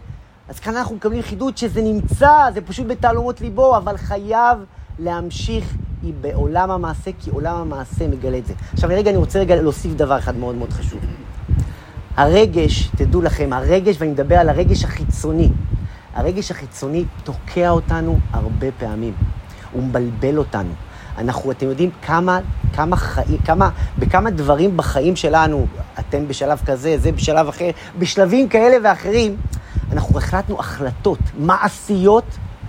[0.48, 4.58] אז כאן אנחנו מקבלים חידוד שזה נמצא, זה פשוט בתעלומות ליבו, אבל חייב
[4.98, 8.54] להמשיך היא בעולם המעשה, כי עולם המעשה מגלה את זה.
[8.72, 11.00] עכשיו רגע, אני רוצה רגע להוסיף דבר אחד מאוד מאוד חשוב.
[12.16, 15.48] הרגש, תדעו לכם, הרגש, ואני מדבר על הרגש החיצוני,
[16.14, 19.14] הרגש החיצוני תוקע אותנו הרבה פעמים.
[19.72, 20.72] הוא מבלבל אותנו.
[21.18, 22.40] אנחנו, אתם יודעים כמה,
[22.74, 25.66] כמה חיים, כמה, בכמה דברים בחיים שלנו,
[25.98, 29.36] אתם בשלב כזה, זה בשלב אחר, בשלבים כאלה ואחרים,
[29.92, 32.24] אנחנו החלטנו החלטות מעשיות,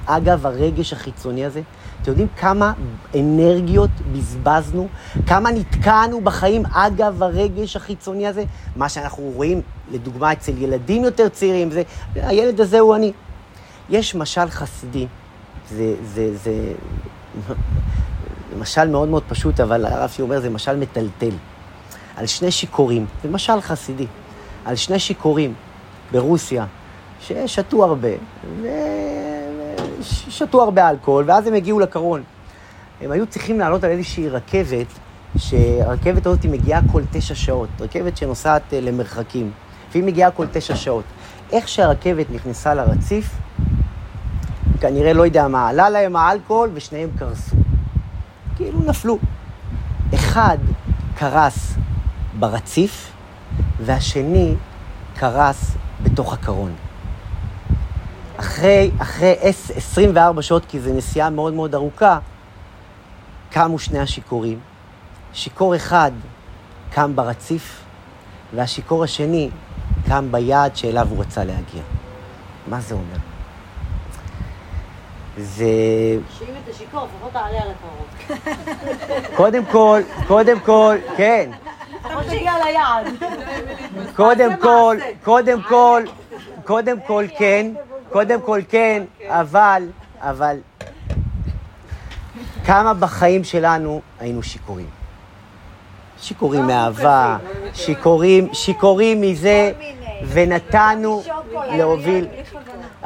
[0.06, 1.62] אגב הרגש החיצוני הזה.
[2.04, 2.74] אתם יודעים כמה
[3.16, 4.88] אנרגיות בזבזנו?
[5.28, 8.44] כמה נתקענו בחיים אגב הרגש החיצוני הזה?
[8.76, 11.84] מה שאנחנו רואים, לדוגמה, אצל ילדים יותר צעירים, זה,
[12.16, 13.12] הילד הזה הוא אני.
[13.90, 15.08] יש משל חסידי,
[15.70, 16.74] זה, זה, זה,
[17.48, 17.54] זה
[18.60, 21.36] משל מאוד מאוד פשוט, אבל הרב שלי אומר, זה משל מטלטל.
[22.18, 24.08] על שני שיכורים, זה משל חסידי,
[24.66, 25.54] על שני שיכורים
[26.12, 26.66] ברוסיה,
[27.22, 28.10] ששתו הרבה,
[30.28, 32.24] ושתו הרבה אלכוהול, ואז הם הגיעו לקרון.
[33.02, 34.88] הם היו צריכים לעלות על איזושהי רכבת,
[35.38, 39.52] שהרכבת הזאת מגיעה כל תשע שעות, רכבת שנוסעת אה, למרחקים,
[39.92, 41.04] והיא מגיעה כל תשע שעות.
[41.52, 43.30] איך שהרכבת נכנסה לרציף,
[44.80, 47.56] כנראה לא יודע מה, עלה להם האלכוהול ושניהם קרסו.
[48.56, 49.18] כאילו נפלו.
[50.16, 50.58] אחד
[51.16, 51.74] קרס
[52.40, 53.12] ברציף,
[53.86, 54.56] והשני
[55.16, 56.72] קרס בתוך הקרון.
[58.38, 59.34] אחרי, אחרי
[59.76, 62.20] 24 שעות, כי זו נסיעה מאוד מאוד ארוכה,
[63.52, 64.60] קמו שני השיכורים.
[65.34, 66.12] שיכור אחד
[66.92, 67.84] קם ברציף,
[68.56, 69.50] והשיכור השני
[70.08, 71.82] קם ביעד שאליו הוא רצה להגיע.
[72.68, 73.18] מה זה אומר?
[75.38, 75.66] זה...
[76.40, 79.36] שאם אתה שיכור, לפחות תעלה על הקרוב.
[79.38, 81.52] קודם כל, קודם כל, כן.
[82.00, 83.08] לפחות תגיע ליעד.
[84.16, 86.04] קודם כל, קודם כל,
[86.66, 87.74] קודם כל כן,
[88.14, 89.84] קודם כל כן, אבל,
[90.20, 90.58] אבל,
[92.66, 94.90] כמה בחיים שלנו היינו שיכורים?
[96.18, 97.38] שיכורים מאהבה,
[97.74, 99.72] שיכורים, שיכורים מזה,
[100.28, 102.28] ונתנו להוביל.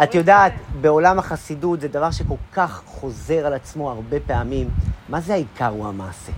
[0.03, 4.69] את יודעת, בעולם החסידות זה דבר שכל כך חוזר על עצמו הרבה פעמים.
[5.09, 6.31] מה זה העיקר הוא המעשה?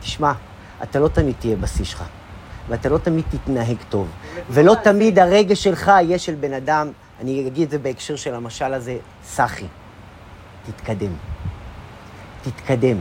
[0.00, 0.32] תשמע,
[0.82, 2.04] אתה לא תמיד תהיה בשיא שלך,
[2.68, 4.08] ואתה לא תמיד תתנהג טוב,
[4.50, 6.90] ולא תמיד הרגש שלך יהיה של בן אדם,
[7.20, 9.66] אני אגיד את זה בהקשר של המשל הזה, סחי.
[10.66, 11.12] תתקדם.
[12.42, 12.96] תתקדם.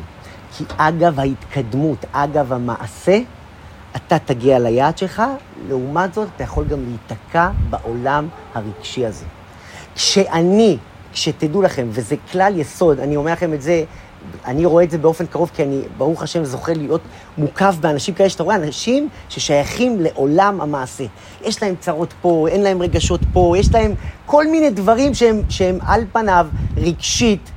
[0.57, 3.19] כי אגב ההתקדמות, אגב המעשה,
[3.95, 5.23] אתה תגיע ליעד שלך,
[5.67, 9.25] לעומת זאת, אתה יכול גם להיתקע בעולם הרגשי הזה.
[9.95, 10.77] כשאני,
[11.13, 13.83] כשתדעו לכם, וזה כלל יסוד, אני אומר לכם את זה,
[14.45, 17.01] אני רואה את זה באופן קרוב, כי אני, ברוך השם, זוכה להיות
[17.37, 21.03] מוקף באנשים כאלה, שאתה רואה אנשים ששייכים לעולם המעשה.
[21.41, 23.93] יש להם צרות פה, אין להם רגשות פה, יש להם
[24.25, 26.47] כל מיני דברים שהם, שהם על פניו
[26.77, 27.51] רגשית,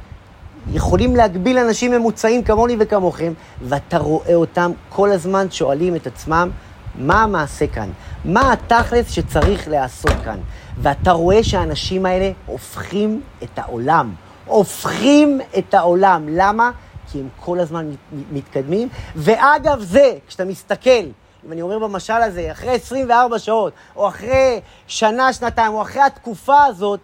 [0.72, 6.50] יכולים להגביל אנשים ממוצעים כמוני וכמוכם, ואתה רואה אותם כל הזמן שואלים את עצמם,
[6.98, 7.88] מה המעשה כאן?
[8.24, 10.38] מה התכלס שצריך להיעשות כאן?
[10.78, 14.14] ואתה רואה שהאנשים האלה הופכים את העולם.
[14.48, 16.26] הופכים את העולם.
[16.30, 16.70] למה?
[17.10, 17.90] כי הם כל הזמן
[18.32, 18.88] מתקדמים.
[19.16, 21.04] ואגב זה, כשאתה מסתכל,
[21.46, 26.64] אם אני אומר במשל הזה, אחרי 24 שעות, או אחרי שנה, שנתיים, או אחרי התקופה
[26.64, 27.00] הזאת,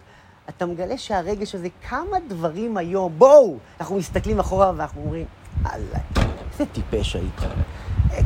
[0.49, 5.25] אתה מגלה שהרגש הזה, כמה דברים היום, בואו, אנחנו מסתכלים אחורה ואנחנו אומרים,
[5.65, 7.45] אללה, איזה טיפש הייתי.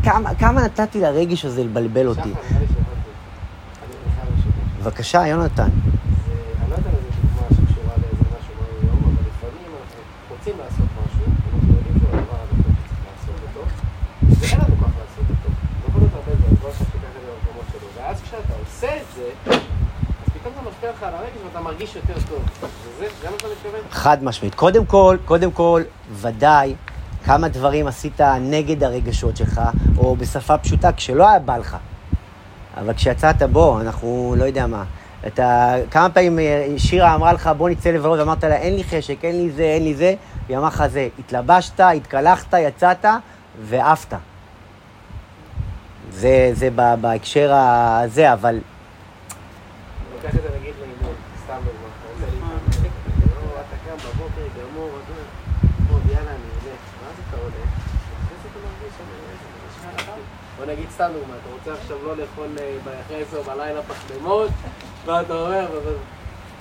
[0.03, 2.33] כמה, כמה נתתי לרגש הזה לבלבל אותי.
[4.79, 5.63] בבקשה, יונתן.
[5.63, 11.25] אני לא יודע איזה דוגמה שקשורה לאיזה משהו ביום, אבל לפעמים אנחנו רוצים לעשות משהו,
[11.53, 13.67] אנחנו יודעים שהוא הדבר הנכון שצריך לעשות אותו,
[14.39, 15.49] ואין לנו כוח לעשות אותו.
[15.49, 17.87] זה יכול להיות הרבה דברים, לא עכשיו תיקח את זה למקומות שלו.
[17.97, 19.29] ואז כשאתה עושה את זה,
[20.81, 22.43] נותן לך על הרגש ואתה מרגיש יותר טוב.
[22.97, 23.81] וזה, זה מה שאתה מתכוון?
[23.91, 24.55] חד משמעית.
[24.55, 26.75] קודם כל, קודם כל, ודאי,
[27.25, 29.61] כמה דברים עשית נגד הרגשות שלך,
[29.97, 31.77] או בשפה פשוטה, כשלא היה בא לך.
[32.77, 34.83] אבל כשיצאת בו, אנחנו, לא יודע מה.
[35.27, 39.25] אתה, כמה פעמים אה, שירה אמרה לך, בוא נצא לבלות, ואמרת לה, אין לי חשק,
[39.25, 40.13] אין לי זה, אין לי זה,
[40.47, 43.05] והיא אמרה לך זה, התלבשת, התקלחת, יצאת,
[43.61, 44.17] ועפת.
[46.09, 46.69] זה, זה
[47.01, 48.59] בהקשר הזה, אבל.
[60.57, 64.49] בוא נגיד סתם דוגמא, אתה רוצה עכשיו לא לאכול אה, אחרי עשר בלילה פחמימות,
[65.05, 65.67] ואתה אומר,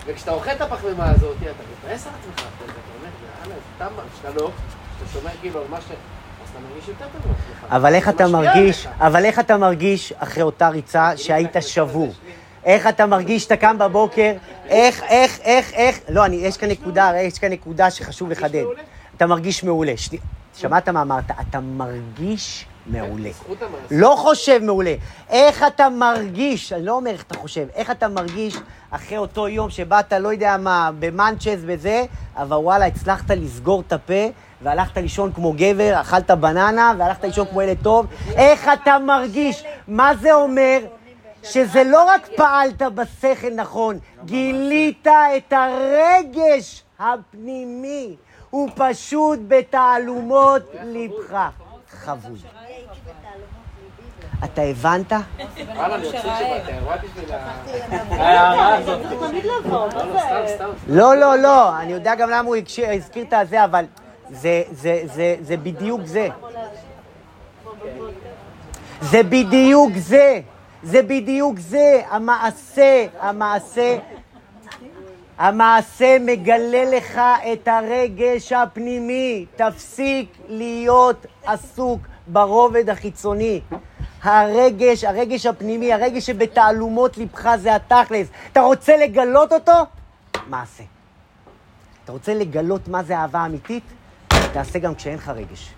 [0.07, 2.65] וכשאתה אוכל את הפחמימה הזאת, אתה מתבאס על עצמך אתה
[2.99, 3.11] אומר,
[3.41, 4.51] יאללה, זה סתם, כשאתה לא,
[4.97, 5.91] כשאתה שומר כאילו על מה ש...
[7.71, 8.87] אבל איך אתה מרגיש.
[9.01, 12.13] אבל איך אתה מרגיש אחרי אותה ריצה שהיית שבור?
[12.65, 14.33] איך אתה מרגיש שאתה קם בבוקר,
[14.69, 18.65] איך, איך, איך, איך, לא, אני, יש כאן נקודה, יש כאן נקודה שחשוב לחדד.
[19.17, 19.93] אתה מרגיש מעולה.
[20.57, 21.31] שמעת מה אמרת?
[21.31, 23.31] אתה מרגיש מעולה.
[23.91, 24.95] לא חושב מעולה.
[25.31, 28.57] איך אתה מרגיש, אני לא אומר איך אתה חושב, איך אתה מרגיש
[28.91, 32.05] אחרי אותו יום שבאת, לא יודע מה, במאנצ'ס וזה,
[32.37, 34.25] אבל וואלה, הצלחת לסגור את הפה,
[34.63, 38.07] והלכת לישון כמו גבר, אכלת בננה, והלכת לישון כמו ילד טוב.
[38.35, 39.65] איך אתה מרגיש?
[39.89, 40.79] מה זה אומר?
[41.43, 48.17] שזה לא רק פעלת בשכל נכון, גילית את הרגש הפנימי.
[48.51, 51.37] הוא פשוט בתעלומות ליבך.
[51.91, 52.39] חבוי.
[52.39, 52.49] אתה הבנת?
[52.49, 54.21] וואלה, אני מבסוט שבאת, הרוואתי בשביל ה- ההערה הזאת.
[54.21, 54.28] צריך
[59.21, 59.89] תמיד לבוא,
[60.89, 61.37] לא, לא.
[61.37, 62.57] לא, אני יודע גם למה הוא
[62.95, 63.85] הזכיר את הזה, אבל
[64.31, 66.29] זה בדיוק זה.
[69.01, 70.41] זה בדיוק זה.
[70.83, 72.01] זה בדיוק זה.
[72.11, 73.99] המעשה, המעשה,
[75.39, 77.21] המעשה מגלה לך
[77.53, 79.47] את הרגש הפנימי.
[79.57, 83.61] תפסיק להיות עסוק ברובד החיצוני.
[84.23, 88.27] הרגש, הרגש הפנימי, הרגש שבתעלומות ליבך זה התכלס.
[88.53, 89.73] אתה רוצה לגלות אותו?
[90.49, 90.83] מעשה.
[92.05, 93.85] אתה רוצה לגלות מה זה אהבה אמיתית?
[94.53, 95.71] תעשה גם כשאין לך רגש.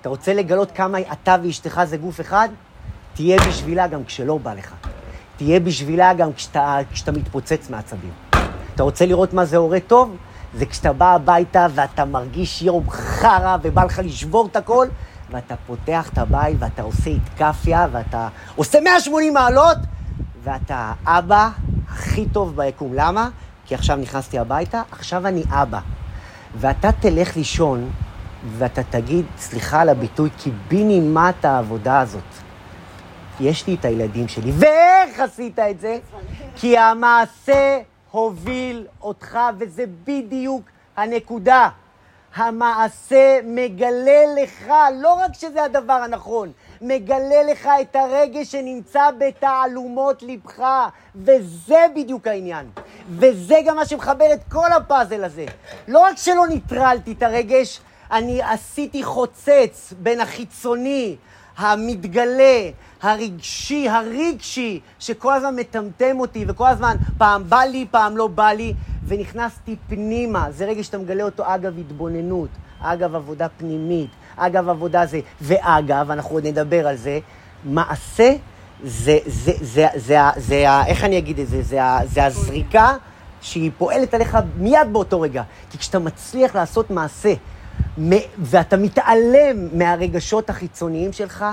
[0.00, 2.48] אתה רוצה לגלות כמה אתה ואשתך זה גוף אחד?
[3.14, 4.74] תהיה בשבילה גם כשלא בא לך.
[5.36, 8.12] תהיה בשבילה גם כשאתה, כשאתה מתפוצץ מעצבים.
[8.74, 10.16] אתה רוצה לראות מה זה הורה טוב?
[10.54, 14.86] זה כשאתה בא הביתה ואתה מרגיש יום חרא ובא לך לשבור את הכל,
[15.30, 19.78] ואתה פותח את הבית ואתה עושה איתקפיה ואתה עושה 180 מעלות,
[20.42, 21.48] ואתה האבא
[21.88, 22.94] הכי טוב ביקום.
[22.94, 23.28] למה?
[23.66, 25.80] כי עכשיו נכנסתי הביתה, עכשיו אני אבא.
[26.54, 27.90] ואתה תלך לישון
[28.58, 32.22] ואתה תגיד, סליחה על הביטוי, קיבינימט העבודה הזאת.
[33.40, 34.52] יש לי את הילדים שלי.
[34.54, 35.98] ואיך עשית את זה?
[36.56, 40.62] כי המעשה הוביל אותך, וזה בדיוק
[40.96, 41.68] הנקודה.
[42.34, 50.62] המעשה מגלה לך, לא רק שזה הדבר הנכון, מגלה לך את הרגש שנמצא בתעלומות ליבך,
[51.14, 52.70] וזה בדיוק העניין.
[53.10, 55.44] וזה גם מה שמחבר את כל הפאזל הזה.
[55.88, 61.16] לא רק שלא ניטרלתי את הרגש, אני עשיתי חוצץ בין החיצוני,
[61.56, 62.70] המתגלה,
[63.02, 68.74] הרגשי, הרגשי, שכל הזמן מטמטם אותי, וכל הזמן פעם בא לי, פעם לא בא לי,
[69.06, 70.46] ונכנסתי פנימה.
[70.50, 72.48] זה רגע שאתה מגלה אותו אגב התבוננות,
[72.80, 75.20] אגב עבודה פנימית, אגב עבודה זה.
[75.40, 77.18] ואגב, אנחנו עוד נדבר על זה,
[77.64, 78.32] מעשה
[78.84, 81.62] זה, זה, זה, זה, זה, זה, ה- איך אני אגיד את זה?
[81.62, 82.94] זה, זה הזריקה
[83.40, 85.42] שהיא פועלת עליך מיד באותו רגע.
[85.70, 87.34] כי כשאתה מצליח לעשות מעשה,
[88.38, 91.44] ואתה מתעלם מהרגשות החיצוניים שלך,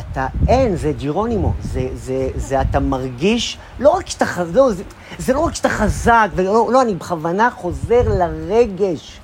[0.00, 4.82] אתה, אין, זה ג'ירונימו, זה, זה, זה אתה מרגיש, לא רק שאתה חזק, לא, זה,
[5.18, 9.20] זה לא רק שאתה חזק, ולא, לא, אני בכוונה חוזר לרגש.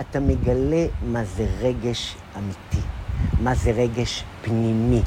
[0.00, 2.86] אתה מגלה מה זה רגש אמיתי,
[3.40, 5.02] מה זה רגש פנימי.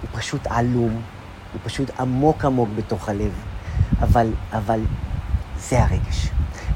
[0.00, 1.00] הוא פשוט עלום,
[1.52, 3.32] הוא פשוט עמוק עמוק בתוך הלב,
[4.00, 4.80] אבל, אבל
[5.58, 6.28] זה הרגש.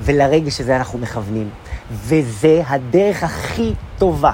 [0.03, 1.51] ולרגש הזה אנחנו מכוונים,
[1.91, 4.33] וזה הדרך הכי טובה,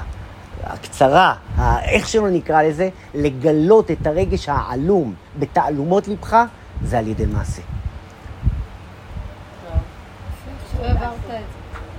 [0.65, 1.35] הקצרה,
[1.83, 6.37] איך שלא נקרא לזה, לגלות את הרגש העלום בתעלומות ליבך,
[6.83, 7.61] זה על ידי מעשה.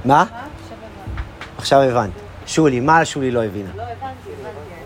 [0.04, 0.24] מה?
[1.58, 2.10] עכשיו הבנת.
[2.46, 3.70] שולי, מה שולי לא הבינה?
[3.76, 4.84] לא, הבנתי, הבנתי, אני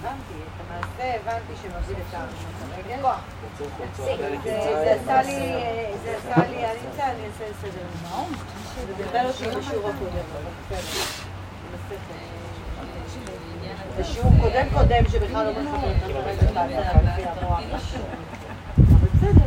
[0.00, 0.34] הבנתי.
[0.44, 3.02] את המעשה הבנתי שמפעיל את הרגל.
[4.84, 5.54] זה עשה לי,
[6.04, 7.86] זה עשה לי, אני אעשה סדר.
[14.00, 14.08] אבל בסדר.
[14.08, 16.20] זה שיעור קודם קודם שבכלל לא מחבר את הרגל
[17.10, 17.60] לפי המוח.
[18.76, 19.44] אבל בסדר.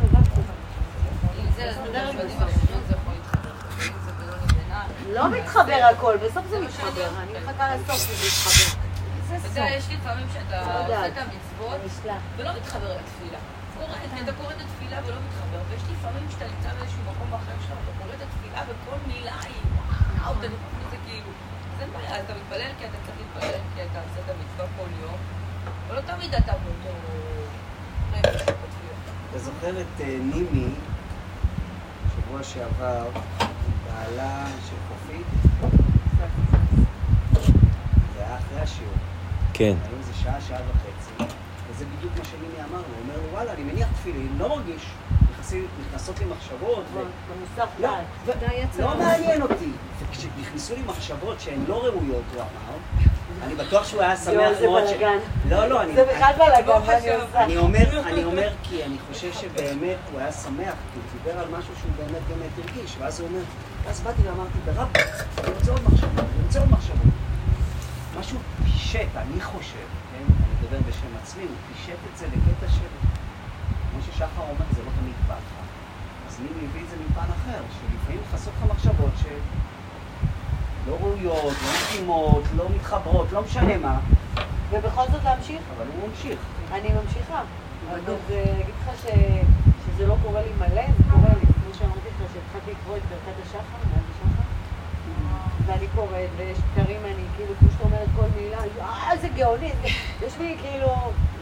[5.14, 7.10] לא מתחבר הכל, בסוף זה מתחבר.
[7.20, 8.84] אני מחכה לסוף שזה יתחבר.
[9.28, 9.47] זה אתה.
[9.47, 10.84] יודע, יש לפעמים שאתה לא.
[10.84, 11.82] עושה את המצוות
[12.38, 13.38] ולא מתחבר לתפילה.
[14.24, 17.91] אתה קורא את התפילה ולא מתחבר, ויש לפעמים שאתה נמצא באיזשהו מקום בחיים שלך, אתה
[17.99, 19.64] קורא את התפילה וכל מילה היא
[20.24, 21.32] וואו, אתה נכנס לזה כאילו.
[21.74, 24.38] אז אין בעיה, אתה מתפלל כי אתה צריך להתפלל, כי אתה עושה את יום,
[26.06, 26.54] אבל לא תמיד אתה
[29.64, 30.70] זוכר את אה, נימי,
[32.16, 33.10] שבוע שעבר,
[33.86, 35.26] בעלה של חופית?
[38.16, 38.93] זה היה אחרי השיעור.
[39.54, 39.76] כן.
[39.88, 41.34] היום זה שעה, שעה וחצי,
[41.70, 42.78] וזה בדיוק מה שנימי אמר.
[42.78, 44.86] הוא אומר וואלה, אני מניח תפילין, לא מרגיש.
[45.88, 46.84] נכנסות לי מחשבות.
[46.94, 47.89] במוסף לא,
[48.80, 49.70] לא מעניין אותי.
[50.00, 52.78] וכשנכנסו לי מחשבות שהן לא ראויות, הוא אמר,
[53.44, 54.91] אני בטוח שהוא היה שמח מאוד ש...
[55.50, 55.94] לא, לא, אני...
[55.96, 57.16] זה בכלל בלאגן, לא מה אני.
[57.16, 57.44] עושה?
[57.44, 61.48] אני אומר, אני אומר כי אני חושב שבאמת הוא היה שמח, כי הוא דיבר על
[61.50, 63.39] משהו שהוא באמת באמת הרגיש, ואז הוא אומר,
[63.86, 64.88] ואז באתי ואמרתי, ברב,
[65.44, 67.14] אני רוצה עוד מחשבות, אני רוצה עוד מחשבות.
[68.20, 73.03] משהו פישט, אני חושב, כן, אני מדבר בשם עצמי, הוא פישט את זה לקטע של,
[74.24, 75.53] ששחר אומר, זה לא תמיד בא לך.
[76.28, 82.43] אז אני מביא את זה מפן אחר, שלפעמים נכנסות לך מחשבות שלא ראויות, לא מתאימות,
[82.55, 83.99] לא מתחברות, לא משנה מה,
[84.69, 85.61] ובכל זאת להמשיך?
[85.78, 86.39] אבל הוא ממשיך.
[86.71, 87.41] אני ממשיכה.
[87.89, 89.01] אבל אגיד לך
[89.86, 91.45] שזה לא קורה לי מלא, זה קורה לי.
[91.45, 93.78] כמו שאמרתי לך, שהתחלתי לקרוא את ברכת השחר,
[95.66, 99.88] ואני קוראת, ויש קרים, אני כאילו, כמו שאתה אומרת, כל מילה, אה, איזה גאוני, זה-
[100.26, 100.88] יש לי כאילו,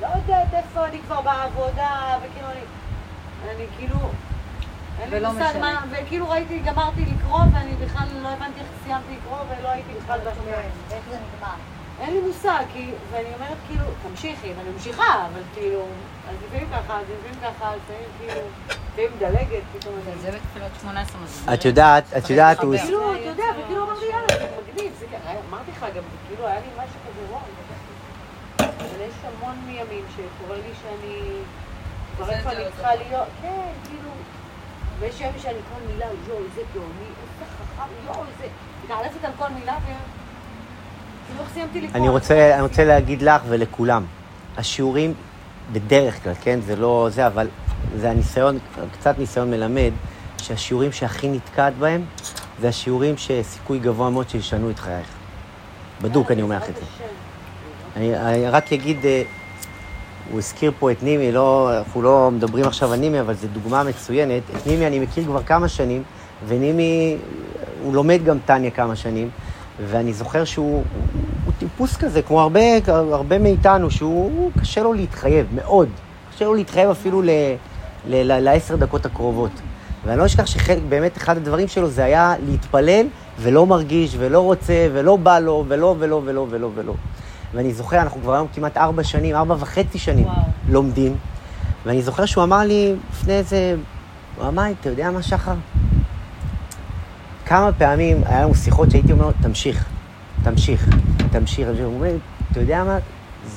[0.01, 1.89] לא יודעת איפה אני כבר בעבודה,
[2.21, 2.59] וכאילו אני,
[3.55, 3.97] אני כאילו,
[5.01, 5.57] אין לי ולא מושג.
[5.61, 10.19] מה, וכאילו ראיתי, גמרתי לקרוא, ואני בכלל לא הבנתי איך סיימתי לקרוא, ולא הייתי בכלל
[10.19, 10.57] בשנייה.
[10.91, 11.53] איך זה נגמר?
[12.01, 15.81] אין לי מושג, כי, ואני אומרת כאילו, תמשיכי, ואני ממשיכה, אבל כאילו,
[16.29, 18.41] אז לפעמים ככה, אז לפעמים ככה, לפעמים כאילו,
[18.93, 19.93] לפעמים מדלגת, פתאום.
[20.21, 21.53] זה בתפילות 18 מסביר.
[21.53, 22.77] את יודעת, את יודעת, הוא...
[22.77, 26.59] כאילו, אתה יודע, וכאילו אמרתי, יאללה, זה מגניב, זה ככה, אמרתי לך גם, כאילו, היה
[26.59, 27.41] לי משהו כזה, וואו,
[28.59, 31.21] אבל יש המון מימים שקורה לי שאני,
[32.17, 32.95] כבר איפה אני צריכה.
[32.95, 34.09] להיות, כן, כאילו,
[34.99, 38.47] ויש ימים שאני כל מילה, יואו, איזה גאוני, איזה חכם, יואו, איזה,
[38.83, 39.87] מתעלפת על כל מילה, ו...
[39.87, 40.09] כאילו, איך סיימתי
[41.11, 41.20] לקרוא?
[41.95, 44.03] אני רוצה, אני רוצה להגיד לך ולכולם,
[44.57, 45.13] השיעורים
[45.71, 47.47] בדרך כלל, כן, זה לא זה, אבל
[47.95, 48.57] זה הניסיון,
[48.99, 49.91] קצת ניסיון מלמד,
[50.37, 52.01] שהשיעורים שהכי נתקעת בהם,
[52.61, 55.07] זה השיעורים שסיכוי גבוה מאוד שישנו את חייך.
[56.01, 56.81] בדוק, אני אומר לך את זה.
[57.95, 59.23] אני, אני רק אגיד, אה,
[60.31, 63.83] הוא הזכיר פה את נימי, לא, אנחנו לא מדברים עכשיו על נימי, אבל זו דוגמה
[63.83, 64.43] מצוינת.
[64.55, 66.03] את נימי אני מכיר כבר כמה שנים,
[66.47, 67.17] ונימי,
[67.83, 69.29] הוא לומד גם טניה כמה שנים,
[69.79, 70.83] ואני זוכר שהוא הוא,
[71.45, 75.89] הוא טיפוס כזה, כמו הרבה, הרבה מאיתנו, שהוא הוא, קשה לו להתחייב, מאוד.
[76.33, 77.21] קשה לו להתחייב אפילו
[78.05, 79.51] לעשר דקות הקרובות.
[80.05, 83.05] ואני לא אשכח שחלק, באמת, אחד הדברים שלו זה היה להתפלל
[83.39, 86.93] ולא מרגיש ולא רוצה ולא בא לו ולא ולא ולא ולא ולא.
[87.53, 90.35] ואני זוכר, אנחנו כבר היום כמעט ארבע שנים, ארבע וחצי שנים וואו.
[90.69, 91.15] לומדים,
[91.85, 93.75] ואני זוכר שהוא אמר לי לפני איזה...
[94.37, 95.53] הוא אמר לי, אתה יודע מה, שחר?
[97.51, 99.85] כמה פעמים היה לנו שיחות שהייתי אומר תמשיך,
[100.43, 100.89] תמשיך,
[101.31, 101.67] תמשיך.
[101.67, 102.11] הוא אומר
[102.51, 102.97] אתה יודע מה?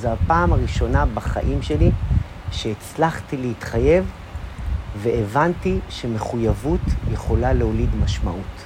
[0.01, 1.91] זו הפעם הראשונה בחיים שלי
[2.51, 4.11] שהצלחתי להתחייב
[4.97, 6.79] והבנתי שמחויבות
[7.11, 8.65] יכולה להוליד משמעות.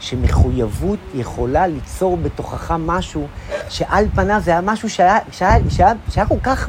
[0.00, 3.26] שמחויבות יכולה ליצור בתוכך משהו
[3.68, 6.68] שעל פניו זה היה משהו שהיה, שהיה, שהיה, שהיה כל כך,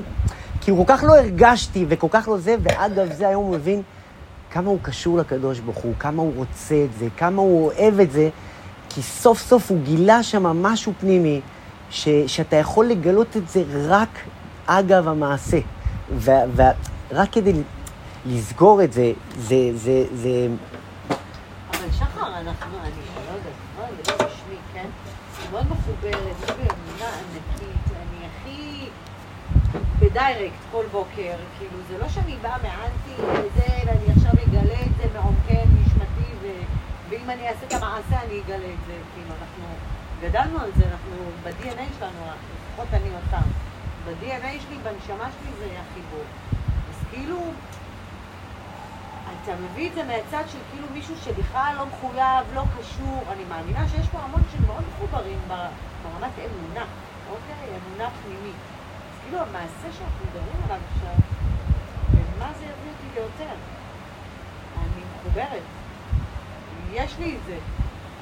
[0.62, 3.82] כאילו כל כך לא הרגשתי וכל כך לא זה, ואגב זה היום הוא מבין
[4.52, 8.12] כמה הוא קשור לקדוש ברוך הוא, כמה הוא רוצה את זה, כמה הוא אוהב את
[8.12, 8.30] זה,
[8.90, 11.42] כי סוף סוף הוא גילה שם משהו פנימי,
[11.90, 14.20] ש, שאתה יכול לגלות את זה רק
[14.66, 15.60] אגב המעשה.
[16.26, 17.54] ורק כדי
[18.26, 20.48] לסגור את זה, זה, זה, זה,
[21.72, 22.92] אבל שחר, אנחנו, אני
[23.28, 24.88] לא יודעת, לא יודעת, לא בשמי, כן?
[25.40, 28.90] אני מאוד מחוברת, יש לי אמונה ענקית, אני הכי
[30.00, 33.22] בדיירקט כל בוקר, כאילו, זה לא שאני באה מאנטי
[33.56, 34.39] זה, ואני עכשיו
[35.02, 36.64] זה מעומקי נשמתי, ו-
[37.10, 39.66] ואם אני אעשה את המעשה אני אגלה את זה, כאילו, אנחנו
[40.22, 42.20] גדלנו על זה, אנחנו ב-DNA שלנו,
[42.72, 43.48] לפחות אני אותם,
[44.06, 46.24] ב-DNA שלי, בנשמה שלי זה החיבור.
[46.90, 47.40] אז כאילו,
[49.44, 53.24] אתה מביא את זה מהצד של כאילו מישהו שבכלל לא מחויב, לא קשור.
[53.32, 56.86] אני מאמינה שיש פה המון שמאוד מחוברים ברמת אמונה,
[57.30, 57.70] אוקיי?
[57.78, 58.62] אמונה פנימית.
[59.22, 61.16] כאילו המעשה שאנחנו מדברים עליו עכשיו,
[62.12, 63.56] ומה זה יביא אותי ליותר?
[65.20, 65.62] מחוברת.
[66.94, 67.58] יש לי את זה.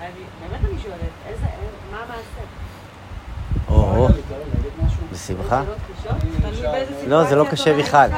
[0.01, 0.09] אני,
[0.41, 1.45] באמת אני שואלת, איזה,
[1.91, 2.41] מה המעשה?
[3.69, 4.07] או?
[5.11, 5.63] בשמחה.
[6.71, 8.09] באיזה לא, זה לא קשה בכלל.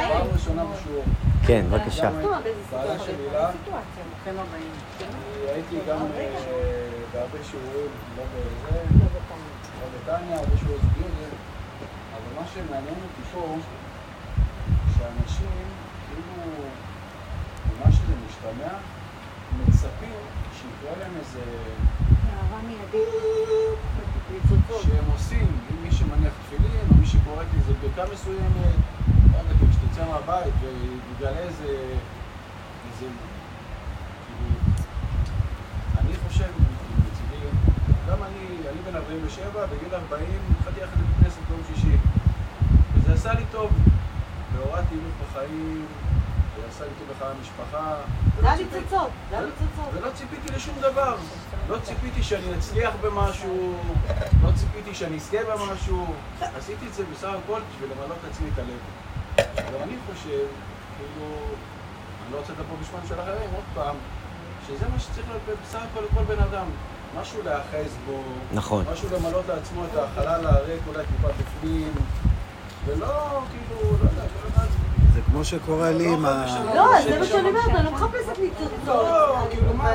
[1.46, 2.10] כן, בבקשה.
[2.72, 3.50] בעלה של הילה,
[5.54, 6.30] הייתי גם אה,
[7.14, 8.80] בהרבה שיעורים, לא בזה,
[9.80, 11.12] לא בטניה, הרבה שיעורי זוגיות,
[12.14, 13.56] אבל מה שמעניין אותי פה,
[14.98, 15.66] שאנשים,
[18.10, 18.74] ממה שזה משתמע,
[19.68, 20.20] מצפים
[20.54, 21.42] שיקרה להם איזה...
[24.84, 28.76] שהם עושים, אם מי שמניח תפילין, או מי שקורא איזה בדיקה מסוימת,
[29.34, 31.68] לא יודע, כאילו, כשתצא מהבית ויגלה איזה...
[32.88, 33.08] איזה...
[34.26, 34.50] כאילו...
[36.02, 36.50] אני חושב,
[37.00, 37.46] מצידי,
[38.10, 40.26] גם אני, אני בן 47, בגיל 40,
[40.60, 41.98] התחלתי ללכת לבית כנסת ביום שישי.
[42.94, 43.72] וזה עשה לי טוב.
[44.54, 45.86] והורדתי הילוך בחיים,
[46.80, 47.96] עשה לי טוב בחיי המשפחה.
[48.42, 49.90] זה היה ניצוצות, זה היה ניצוצות.
[49.94, 51.16] ולא ציפיתי לשום דבר.
[51.70, 53.76] לא ציפיתי שאני אצליח במשהו,
[54.44, 56.06] לא ציפיתי שאני אזכה במשהו.
[56.58, 58.80] עשיתי את זה בסך הכל בשביל למלא את עצמי את הלב.
[59.74, 60.46] ואני חושב,
[60.98, 61.26] כאילו,
[62.24, 63.96] אני לא רוצה לדבר בשמם של אחרים, עוד פעם,
[64.68, 66.66] שזה מה שצריך להיות בסך הכל לכל בן אדם.
[67.22, 68.24] משהו להיאחז בו,
[68.54, 68.86] נכון.
[68.94, 71.92] משהו למלא לעצמו את החלל הריק, אולי טיפה בפנים,
[72.86, 74.39] ולא, כאילו, לא יודע.
[75.20, 76.46] זה כמו שקורה לי עם ה...
[76.76, 78.80] לא, זה מה שאני אומרת, אני לא מחפשת ניצוצות.
[78.88, 79.92] לא, כאילו מה,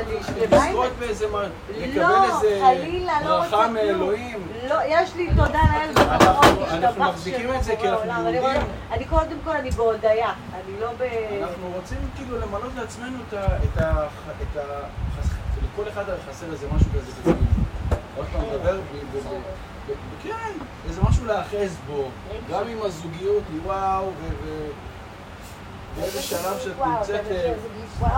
[0.50, 1.44] לזכות באיזה לקבל
[1.80, 3.72] איזה לא, חלילה, לא רוצה ברכה כלום.
[3.74, 4.48] מאלוהים.
[4.68, 8.10] לא, יש לי תודה לאל אנחנו- בחברות, אנחנו מחזיקים את זה כי אנחנו.
[8.12, 8.62] אני יהודים.
[8.92, 11.02] אני קודם כל, אני בהודיה, אני לא ב...
[11.42, 13.46] אנחנו רוצים כאילו למלא לעצמנו את ה...
[13.56, 14.06] את ה...
[15.62, 17.36] לכל אחד חסר איזה משהו כזה בפנים.
[18.16, 18.78] עוד פעם, מדבר
[20.22, 20.52] כן,
[20.88, 22.08] איזה משהו להאחז בו,
[22.50, 24.48] גם עם הזוגיות, וואו, ו...
[25.96, 27.24] באיזה שלב שאת נמצאת...
[28.00, 28.08] לא,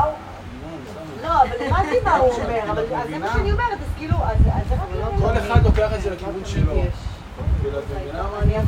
[1.22, 3.18] לא, אבל הבנתי מה הוא אומר, אבל זה?
[3.18, 4.36] מה שאני אומרת, אז כאילו, אז
[4.68, 5.10] זה רק...
[5.18, 6.82] כל אחד לוקח את זה לכיוון שלו.
[7.62, 7.78] כאילו,
[8.42, 8.62] אני אני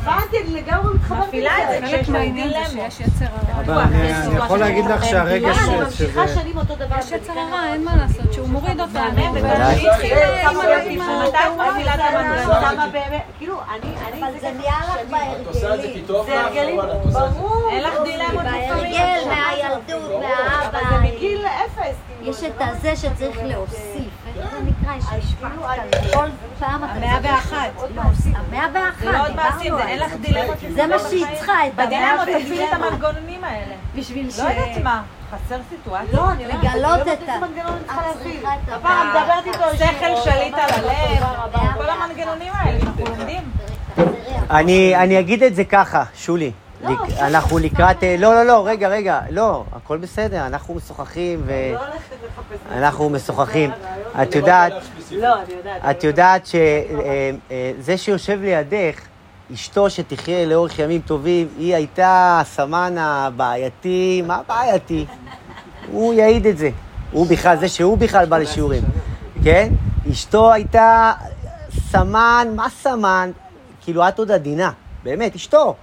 [0.44, 2.66] אני לגמרי מתחברת מפעילה את זה כשיש להם דילמות.
[2.70, 3.60] שיש יצר הרע.
[3.60, 6.40] אבל אני אני יכול להגיד לך שהרגע אני ש- ממשיכה שזה...
[6.40, 6.96] שנים אותו דבר.
[6.98, 9.00] יש יצר הרע, אין מה לעשות, שהוא מוריד אותנו.
[9.06, 9.28] אני
[13.38, 15.44] כאילו, אני, אני, אבל זה נהיה לך בהרגלים.
[16.26, 17.38] זה הרגלים, אבל את עושה את זה.
[17.40, 17.68] ברור.
[17.70, 17.92] אין לך.
[18.04, 18.68] דילמות לפעמים.
[18.70, 20.20] בהרגל, מהילדות, אבל
[20.72, 21.00] זה מהאבא.
[21.02, 21.96] מגיל אפס.
[22.18, 23.97] כאילו, יש את לא הזה שצריך להוסיף.
[26.60, 27.70] המאה ואחת.
[28.34, 29.98] המאה ואחת, זה לא עוד זה אין.
[29.98, 30.56] לך דילמות.
[30.74, 32.72] זה מה שהיא צריכה, את בדילמות המאה תפעילי את.
[32.72, 33.74] המנגנונים האלה.
[33.96, 34.38] בשביל ש...
[34.38, 36.16] לא יודעת מה, חסר סיטואציה.
[36.16, 37.38] לא, אני לגלות את ה...
[38.68, 41.74] הפעם מדברת איתו שכל שליט על הלב.
[41.76, 43.42] כל המנגנונים האלה שאנחנו לומדים.
[44.94, 46.52] אני אגיד את זה ככה, שולי.
[46.84, 48.04] לא, אנחנו לקראת...
[48.04, 51.52] אה, לא, לא, לא, רגע, רגע, לא, הכל בסדר, אנחנו משוחחים ו...
[51.74, 51.80] לא.
[52.78, 53.70] אנחנו משוחחים.
[54.22, 54.72] את שלי- יודעת,
[55.10, 55.82] לא, אני יודעת.
[55.90, 59.00] את יודעת שזה שיושב לידך,
[59.54, 65.06] אשתו שתחיה לאורך ימים טובים, היא הייתה הסמן הבעייתי, מה בעייתי?
[65.92, 66.70] הוא יעיד את זה.
[67.12, 68.82] הוא בכלל, זה שהוא בכלל בא לשיעורים,
[69.44, 69.68] כן?
[70.10, 71.12] אשתו הייתה
[71.90, 73.30] סמן, מה סמן?
[73.80, 74.70] כאילו, את עוד עדינה,
[75.04, 75.74] באמת, אשתו.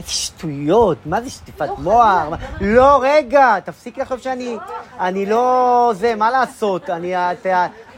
[0.00, 2.04] איזה שטויות, מה זה שטיפת מוח?
[2.30, 4.56] מה- לא, רגע, תפסיקי לחשוב שאני...
[5.00, 5.92] אני לא...
[5.94, 6.90] זה, מה לעשות?
[6.90, 7.16] אני...
[7.16, 7.46] את,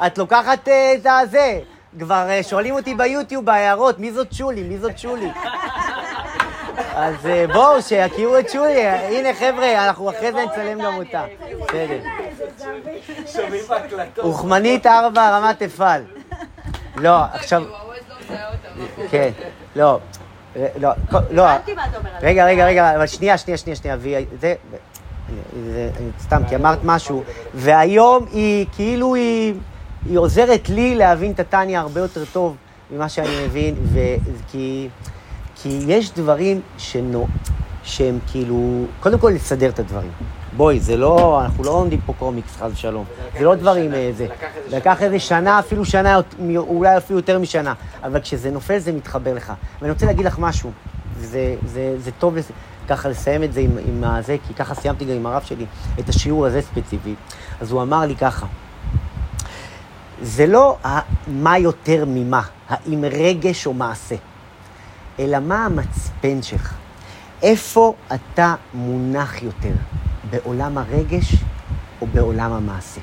[0.06, 1.60] את לוקחת אה, את הזה.
[1.98, 4.62] כבר אה, שואלים אותי ביוטיוב, בהערות, מי זאת שולי?
[4.62, 5.30] מי זאת שולי?
[6.94, 8.86] אז אה, בואו, שיכירו את שולי.
[8.86, 11.24] הנה, חבר'ה, אנחנו אחרי זה נצלם גם אותה.
[11.60, 12.00] בסדר.
[13.32, 14.24] שומעים בהקלטות.
[14.24, 16.04] אוכמנית ארבע, רמת אפעל.
[16.96, 17.62] לא, עכשיו...
[19.10, 19.30] כן,
[19.76, 19.98] לא.
[20.56, 20.90] אה, לא,
[21.30, 21.48] לא.
[21.48, 22.10] הבנתי מה אתה אומר.
[22.22, 22.46] רגע.
[22.46, 23.96] רגע, רגע, אבל שנייה, שנייה, שנייה, שנייה,
[24.40, 24.54] זה,
[26.20, 27.22] סתם, כי אמרת משהו,
[27.54, 29.54] והיום היא, כאילו היא,
[30.06, 32.56] היא עוזרת לי להבין את הטניה הרבה יותר טוב
[32.90, 34.88] ממה שאני מבין, וכי,
[35.54, 37.26] כי יש דברים שנו,
[37.82, 40.10] שהם כאילו, קודם כל לסדר את הדברים.
[40.56, 43.04] בואי, זה לא, אנחנו לא לומדים פה קומיקס, חס ושלום.
[43.38, 44.26] זה לא דברים, אה, איזה
[44.68, 46.20] לקח איזה שנה, אפילו שנה,
[46.56, 47.74] אולי אפילו יותר משנה.
[48.02, 49.52] אבל כשזה נופל, זה מתחבר לך.
[49.80, 50.70] ואני רוצה להגיד לך משהו,
[51.20, 52.50] זה, זה, זה טוב לס...
[52.88, 55.66] ככה לסיים את זה עם, עם הזה, כי ככה סיימתי גם עם הרב שלי,
[55.98, 57.18] את השיעור הזה ספציפית.
[57.60, 58.46] אז הוא אמר לי ככה,
[60.22, 60.76] זה לא
[61.26, 64.14] מה יותר ממה, האם רגש או מעשה,
[65.18, 66.74] אלא מה המצפן שלך.
[67.42, 69.72] איפה אתה מונח יותר,
[70.32, 71.34] בעולם הרגש
[72.00, 73.00] או בעולם המעשה?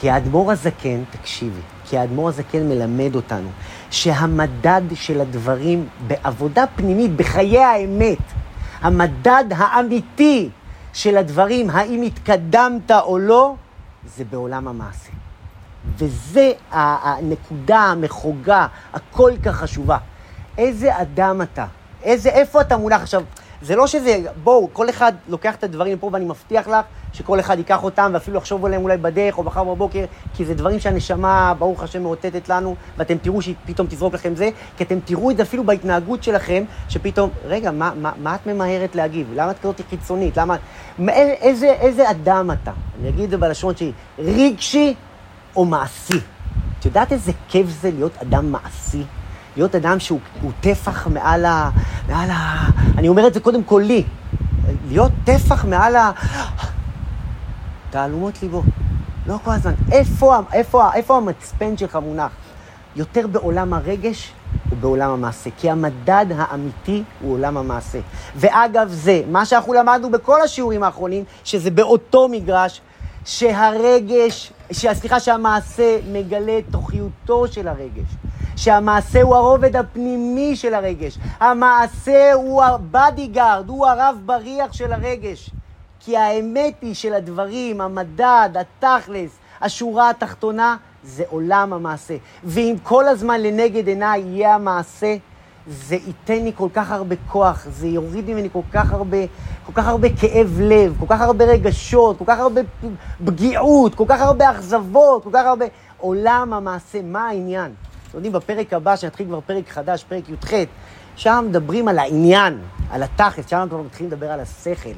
[0.00, 3.48] כי האדמו"ר הזקן, תקשיבי, כי האדמו"ר הזקן מלמד אותנו
[3.90, 8.18] שהמדד של הדברים בעבודה פנימית, בחיי האמת,
[8.80, 10.50] המדד האמיתי
[10.92, 13.54] של הדברים, האם התקדמת או לא,
[14.16, 15.10] זה בעולם המעשה.
[15.96, 19.98] וזה הנקודה, המחוגה, הכל כך חשובה.
[20.58, 21.66] איזה אדם אתה?
[22.02, 23.22] איזה, איפה אתה מונח עכשיו?
[23.62, 27.58] זה לא שזה, בואו, כל אחד לוקח את הדברים פה, ואני מבטיח לך שכל אחד
[27.58, 30.04] ייקח אותם, ואפילו יחשוב עליהם אולי בדרך או מחר בבוקר,
[30.34, 34.50] כי זה דברים שהנשמה, ברוך השם, מאותתת לנו, ואתם תראו שהיא פתאום תזרוק לכם זה,
[34.76, 38.94] כי אתם תראו את זה אפילו בהתנהגות שלכם, שפתאום, רגע, מה, מה, מה את ממהרת
[38.94, 39.26] להגיב?
[39.34, 40.36] למה את כזאת חיצונית?
[40.36, 40.56] למה...
[40.98, 42.72] מה- איזה, איזה אדם אתה?
[43.00, 44.94] אני אגיד את זה בלשון שלי, רגשי
[45.56, 46.20] או מעשי?
[46.78, 49.02] את יודעת איזה כיף זה להיות אדם מעשי?
[49.58, 51.70] להיות אדם שהוא הוא טפח מעל ה...
[52.08, 52.66] מעל ה...
[52.98, 54.04] אני אומר את זה קודם כל לי.
[54.88, 56.10] להיות טפח מעל ה...
[57.90, 58.62] תעלומות ליבו.
[59.26, 59.72] לא כל הזמן.
[59.92, 62.32] איפה, איפה, איפה המצפן שלך מונח?
[62.96, 64.32] יותר בעולם הרגש
[64.70, 65.50] או בעולם המעשה?
[65.58, 67.98] כי המדד האמיתי הוא עולם המעשה.
[68.36, 72.80] ואגב זה, מה שאנחנו למדנו בכל השיעורים האחרונים, שזה באותו מגרש,
[73.24, 78.27] שהרגש, סליחה, שהמעשה מגלה את תוכיותו של הרגש.
[78.58, 81.18] שהמעשה הוא הרובד הפנימי של הרגש.
[81.40, 85.50] המעשה הוא הבדיגארד, הוא הרב בריח של הרגש.
[86.00, 89.30] כי האמת היא של הדברים, המדד, התכלס,
[89.60, 92.16] השורה התחתונה, זה עולם המעשה.
[92.44, 95.16] ואם כל הזמן לנגד עיניי יהיה המעשה,
[95.66, 99.18] זה ייתן לי כל כך הרבה כוח, זה יוריד ממני כל כך הרבה,
[99.66, 102.60] כל כך הרבה כאב לב, כל כך הרבה רגשות, כל כך הרבה
[103.24, 105.66] פגיעות, כל כך הרבה אכזבות, כל כך הרבה...
[105.98, 107.72] עולם המעשה, מה העניין?
[108.18, 110.52] אתם יודעים, בפרק הבא, שנתחיל כבר פרק חדש, פרק י"ח,
[111.16, 112.58] שם מדברים על העניין,
[112.90, 114.92] על התכלס, שם כבר מתחילים לדבר על השכל.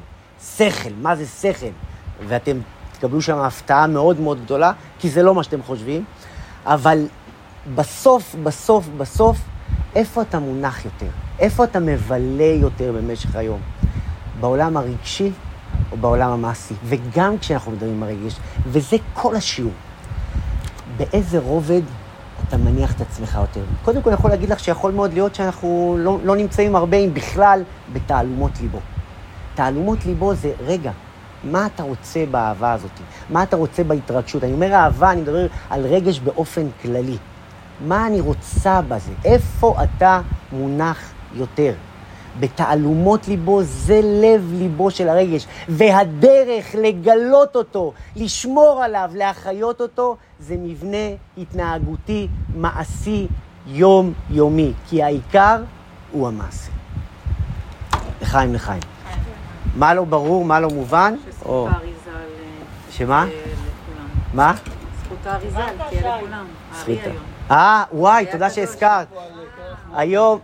[0.57, 1.67] שכל, מה זה שכל?
[2.27, 2.57] ואתם
[2.91, 6.03] תקבלו שם הפתעה מאוד מאוד גדולה, כי זה לא מה שאתם חושבים,
[6.65, 7.05] אבל
[7.75, 9.37] בסוף, בסוף, בסוף,
[9.95, 11.09] איפה אתה מונח יותר?
[11.39, 13.59] איפה אתה מבלה יותר במשך היום?
[14.39, 15.31] בעולם הרגשי
[15.91, 16.73] או בעולם המעשי?
[16.85, 18.35] וגם כשאנחנו מדברים על רגש,
[18.67, 19.73] וזה כל השיעור.
[20.97, 21.81] באיזה רובד
[22.53, 23.63] אתה מניח את עצמך יותר?
[23.85, 27.13] קודם כל, אני יכול להגיד לך שיכול מאוד להיות שאנחנו לא, לא נמצאים הרבה, אם
[27.13, 28.79] בכלל, בתעלומות ליבו.
[29.55, 30.91] תעלומות ליבו זה, רגע,
[31.43, 32.91] מה אתה רוצה באהבה הזאת?
[33.29, 34.43] מה אתה רוצה בהתרגשות?
[34.43, 37.17] אני אומר אהבה, אני מדבר על רגש באופן כללי.
[37.87, 39.11] מה אני רוצה בזה?
[39.25, 40.21] איפה אתה
[40.51, 41.73] מונח יותר?
[42.39, 50.55] בתעלומות ליבו זה לב ליבו של הרגש, והדרך לגלות אותו, לשמור עליו, להחיות אותו, זה
[50.57, 50.97] מבנה
[51.37, 53.27] התנהגותי, מעשי,
[53.67, 55.63] יומיומי, כי העיקר
[56.11, 56.71] הוא המעשה.
[58.21, 58.81] לחיים לחיים.
[59.75, 61.15] מה לא ברור, מה לא מובן?
[61.29, 63.25] שזכות האריזה ל- שמה?
[63.25, 64.07] לכולם.
[64.33, 64.53] מה?
[65.05, 65.57] זכות האריזה
[65.89, 66.45] תהיה לכולם.
[66.75, 66.87] זכות.
[67.03, 67.15] היום.
[67.51, 69.07] אה, וואי, תודה שהזכרת.
[69.95, 70.39] היום,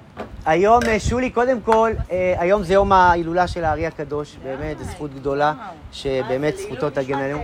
[0.45, 4.83] היום, אה, שולי, קודם כל, אה, היום זה יום ההילולה של הארי הקדוש, באמת, זו
[4.83, 5.53] זכות גדולה,
[5.91, 7.39] שבאמת זכותו תגן עלינו.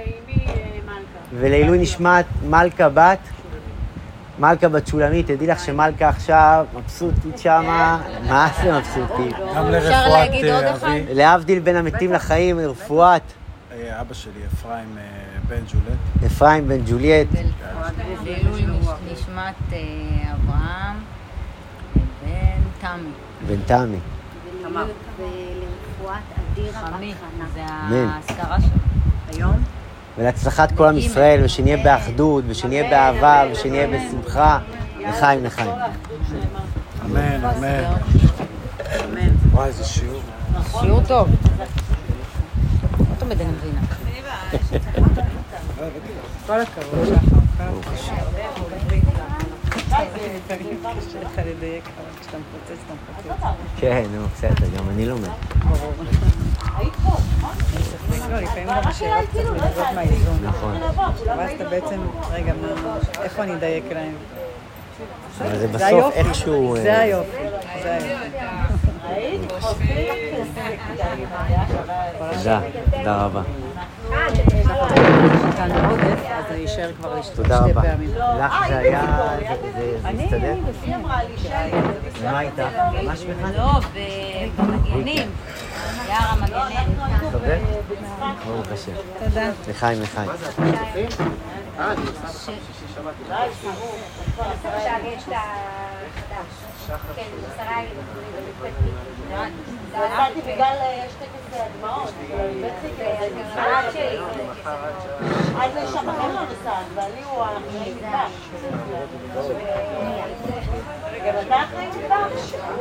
[1.39, 3.19] ולעילוי נשמת מלכה בת,
[4.39, 9.35] מלכה בת שולמית, תדעי לך שמלכה עכשיו מבסוטית שמה, מה זה מבסוטית?
[9.55, 10.73] גם אפשר לרפואת אה?
[10.73, 13.21] אבי, להבדיל בין המתים לחיים, רפואת.
[13.71, 15.03] אה, אבא שלי, אפרים אה,
[15.47, 16.25] בן ג'ולט.
[16.25, 17.27] אפרים בן ג'וליאט,
[18.23, 18.65] לעילוי
[19.11, 19.79] נשמת אה,
[20.33, 21.02] אברהם
[22.83, 23.09] תמי.
[23.47, 23.97] בן תמי.
[25.17, 26.17] ולרפואת
[26.51, 27.61] אדירה בת זה.
[27.65, 29.37] האזכרה שלו.
[29.37, 29.63] היום?
[30.17, 34.59] ולהצלחת כל עם ישראל, ושנהיה באחדות, ושנהיה באהבה, ושנהיה בשמחה.
[34.99, 35.71] לחיים, לחיים.
[37.05, 37.83] אמן, אמן.
[39.51, 40.21] וואי, איזה שיעור.
[40.79, 41.27] שיעור טוב.
[42.99, 43.81] לא תמיד אני מבינה.
[46.47, 47.13] כל הכבוד,
[49.93, 50.55] שחר.
[50.81, 51.09] ברוך השם.
[51.09, 53.57] קשה לך לדייק, אבל כשאתה מפוצץ, אתה מפוצץ.
[53.77, 55.27] כן, נו, בסדר, גם אני לומד.
[58.29, 60.37] לא, לפעמים גם השאלות קצת מנוגעות מהאיזון.
[60.43, 60.75] נכון.
[61.25, 62.53] ואז אתה בעצם, רגע,
[63.23, 64.13] איפה אני אדייק להם?
[65.41, 66.13] אבל זה בסוף.
[66.13, 66.75] איכשהו...
[66.75, 67.37] אה, זה היופי.
[67.83, 68.33] זה היופי.
[72.33, 73.41] תודה, תודה רבה.
[75.57, 77.81] כאן עודף, אז זה יישאר כבר לשתי תודה רבה.
[77.81, 78.09] פעמים.
[78.15, 79.01] לך זה היה...
[79.39, 80.51] זה- זה- זה אני, הסתדר?
[80.51, 81.01] אני בפנים.
[82.23, 82.59] מה איתך?
[83.05, 83.47] מה שמך?
[83.57, 83.71] לא,
[84.57, 85.29] במגנים.
[86.07, 86.89] יער המגנים.
[87.23, 87.57] מסתדר?
[88.47, 88.91] ברוך השם.
[89.23, 89.49] תודה.
[89.69, 90.29] לחיים, לחיים.
[90.29, 91.13] החדש.
[97.15, 97.23] כן,
[97.57, 97.81] שרה
[99.33, 100.75] נסעתי בגלל,
[101.05, 102.13] יש טקס הדמעות.
[105.61, 108.29] אז לשם אחר לא נוסעת, ואני הוא האחראי מטבח.
[111.27, 112.27] גם אתה אחראי מטבח?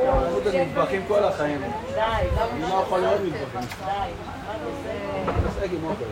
[0.06, 1.60] עבוד במטבחים כל החיים.
[1.94, 2.00] די,
[2.40, 3.68] גם לא יכול לראות מטבחים.
[3.84, 4.12] די.
[4.46, 5.38] מה אתה עושה?
[5.38, 6.04] מתעסק עם אוכל.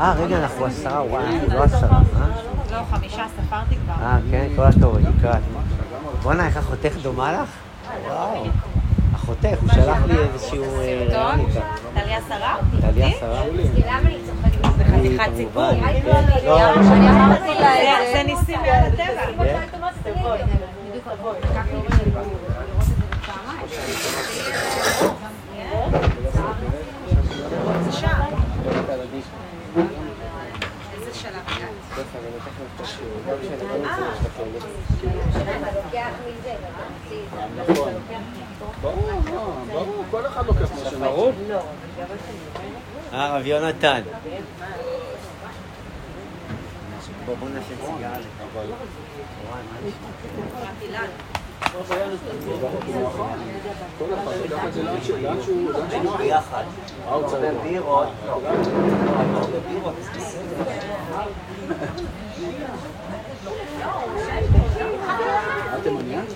[0.00, 2.26] אה, רגע, אנחנו עשרה, וואי, אנחנו לא עשרה, אה?
[2.72, 3.94] לא, חמישה ספרתי כבר.
[4.04, 5.42] אה, כן, כל הכבוד, לקראת.
[6.22, 7.48] בואנה, איך החותך דומה לך?
[8.08, 8.44] וואו.
[9.14, 10.64] החותך, הוא שלח לי איזשהו...
[10.80, 11.60] אה, רוניקה.
[11.94, 12.56] טליה שרה?
[12.80, 13.42] טליה שרה?
[13.86, 14.76] למה אני צוחקת?
[14.78, 15.62] זה חתיכת סיפור.
[16.44, 16.82] לא,
[18.12, 18.22] זה.
[18.26, 19.44] ניסים מעל הטבע.
[19.44, 20.10] זה.
[20.10, 20.38] נכון.
[43.12, 44.02] אה, רב יונתן.
[47.26, 48.08] בואו נעשה סיגר.
[57.62, 58.08] בירות,
[65.88, 66.26] 때문이야?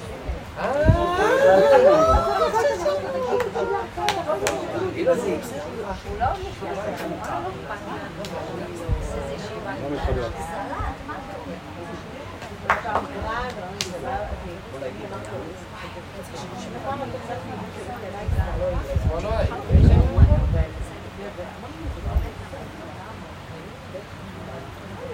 [19.08, 19.52] Boa noite.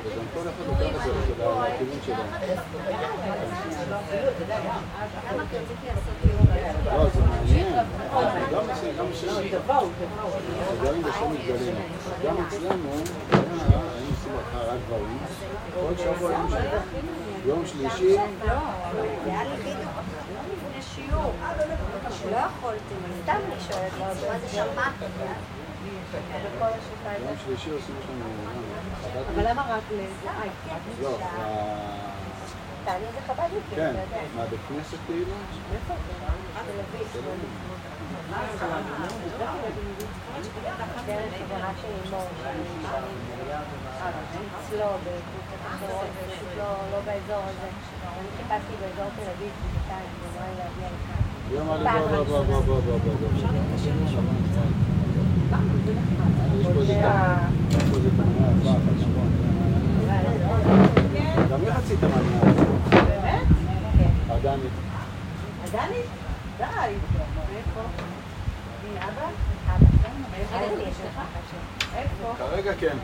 [0.09, 2.15] וגם כל אחד לוקח את זה לכיוון שלו.
[6.87, 7.75] לא, זה מעניין.
[8.53, 8.65] גם
[9.15, 9.59] שם,
[10.85, 11.75] גם אם בשם מתגלים.
[12.25, 15.19] גם אצלנו, היינו עושים רק גברים.
[15.75, 16.57] כל שבוע שם.
[17.47, 18.21] יום שלישי, זה
[19.27, 19.79] היה לי בדיוק
[20.53, 21.33] לפני שיעור.
[22.31, 24.29] לא יכולתי, סתם אני שואלת, מה זה
[26.65, 28.25] השיטה יום שלישי עושים לנו...
[28.45, 28.68] חב"ד-
[29.35, 30.01] אבל למה רק ל...
[31.03, 31.19] לא,
[32.85, 33.77] תעני זה חב"ד יותר.
[33.77, 33.95] כן,
[34.37, 35.33] מה, בית כנסת כאילו?
[35.71, 35.95] מאיפה?
[44.61, 45.61] אצלו, בקבוצת
[46.57, 47.69] לא באזור הזה.
[48.19, 51.23] אני חיפשתי באזור תל אביב, בינתיים, היא אמרה לי להגיע לכאן.
[51.51, 53.29] היא אמרה לי בוא, בוא, בוא, בוא, בוא, בוא.
[61.51, 62.53] גם היא רצית מניעה.
[62.91, 63.47] באמת?
[63.99, 64.33] כן.
[64.33, 64.73] אגנית.
[65.65, 66.07] אגנית?
[66.59, 66.65] די.
[67.57, 67.81] איפה?
[68.85, 69.29] מי אבא?
[69.77, 69.87] אבא.
[71.97, 72.35] איפה?
[72.39, 72.97] כרגע כן.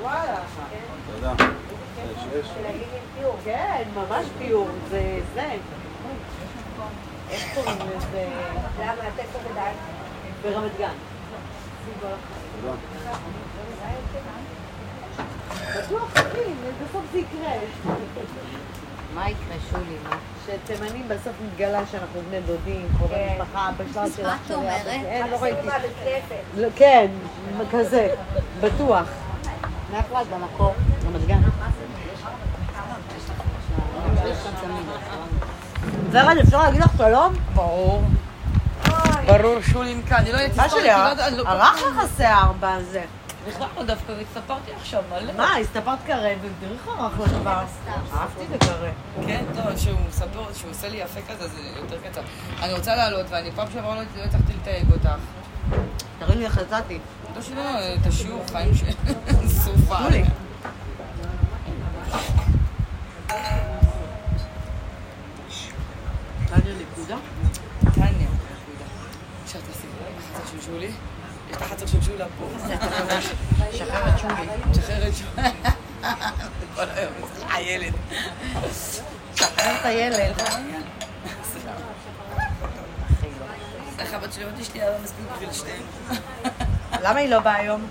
[0.00, 0.36] וואלה.
[1.14, 1.34] תודה.
[2.40, 2.46] יש.
[3.44, 4.68] כן, ממש פיור.
[4.88, 5.56] זה זה.
[7.30, 8.28] איך קוראים לזה?
[8.80, 8.92] למה?
[9.18, 9.76] איפה גדלת?
[10.42, 10.92] ברמת גן.
[15.76, 16.10] בטוח,
[16.84, 17.52] בסוף זה יקרה.
[19.14, 19.96] מה יקרה, שולי?
[20.08, 20.16] מה?
[20.46, 23.36] שתימנים בסוף מתגלה שאנחנו בני דודים, קרובי כן.
[23.42, 24.50] משפחה, בשלב של מה אח את.
[24.50, 24.80] אומרת?
[24.80, 24.90] אבא.
[24.90, 25.68] אין, לא ראיתי.
[26.56, 27.06] לא, כן,
[27.70, 28.14] כזה,
[28.60, 29.08] בטוח.
[29.92, 30.74] מאיפה את במקור?
[31.06, 31.40] רמת גן.
[36.10, 37.34] ורד, אפשר להגיד לך שלום?
[37.54, 38.02] ברור.
[39.26, 43.02] ברור, שולינקה, אני לא הייתי מה שלי, לא ערך לך השיער בזה.
[43.48, 45.32] בכלל לא דווקא, הסתפרתי עכשיו מלא.
[45.32, 47.62] מה, הסתפרת קרב, ותראי איך ערך לך כבר.
[48.14, 48.92] אהבתי את הקרב.
[49.26, 52.20] כן, טוב, שהוא מספר, שהוא עושה לי יפה כזה, זה יותר קצר.
[52.62, 55.08] אני רוצה לעלות, ואני פעם שעברה לא לא הצלחתי לתייג אותך.
[56.18, 56.98] תראי לי איך יצאתי.
[57.36, 57.62] לא שלא,
[58.00, 58.82] את השיעור חיים ש...
[59.64, 59.96] סופה.
[70.60, 70.90] שולי?
[71.50, 72.46] יש לך חצר של שולה פה.
[73.72, 74.48] שחרר את שולי.
[74.74, 75.48] שחרר את שולי.
[76.74, 77.12] כל היום,
[77.50, 77.92] הילד.
[79.36, 80.34] שחרר את הילד.
[83.98, 85.82] איך הבת שלי אמרתי שלי היה מספיק בשביל שתיהן?
[87.02, 87.86] למה היא לא באה היום?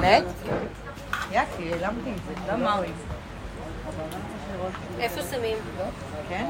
[0.00, 0.24] באמת?
[1.30, 2.52] יקי, העלמתי את זה.
[2.52, 2.80] לא, למה?
[4.98, 5.56] איפה שמים?
[6.28, 6.46] כן?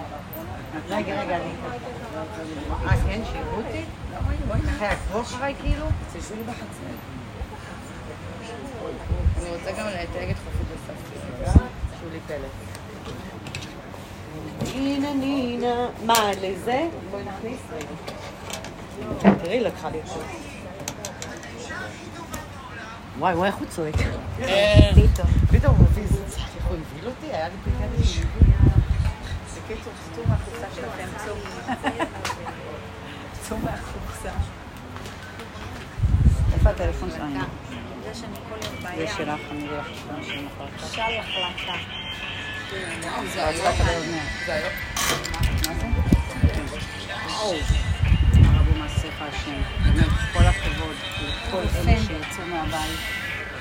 [0.89, 1.39] רגע, רגע.
[2.87, 3.85] אה, כן, שיראו אותי?
[4.69, 5.87] אחרי יעקבו אחריי כאילו?
[6.29, 6.91] שולי בחצר.
[9.41, 11.59] אני רוצה גם לתייג את חופית וסבתא.
[12.01, 12.51] שולי פלט.
[14.75, 15.89] נינה נינה.
[16.05, 16.89] מה, לזה?
[17.11, 19.35] בואי נכניס רגע.
[19.43, 20.23] תראי, לקחה לי עכשיו.
[23.19, 23.95] וואי, וואי, איך הוא צועק.
[23.95, 25.29] פתאום.
[25.51, 27.91] פתאום הוא מביא איזה צעק, איך הוא הבהיל אותי, היה לי פתאום
[29.65, 31.35] בקיצור, צאו מהקופסה שלכם, צאו.
[33.43, 34.31] צאו מהקופסה.
[36.55, 37.41] איפה הטלפון שלנו?
[38.05, 39.07] זה שאני כל יום זה בים.
[39.16, 40.95] שלך, אני אביא לך כמה שנים אחר כך.
[40.95, 41.74] של החלטה.
[43.35, 43.66] זה היום?
[44.47, 44.73] זה היום?
[45.66, 45.86] מה זה?
[47.27, 47.55] וואו.
[48.45, 49.62] הרבו מעשיך השם.
[49.85, 53.01] באמת, כל הכבוד לכל אלה שיצאו מהבית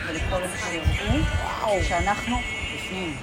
[0.08, 2.38] ולכל אלה שיראו שאנחנו
[2.76, 3.18] בפנים.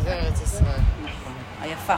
[0.00, 0.80] זה ארץ ישראל.
[1.04, 1.32] נכון.
[1.60, 1.94] היפה.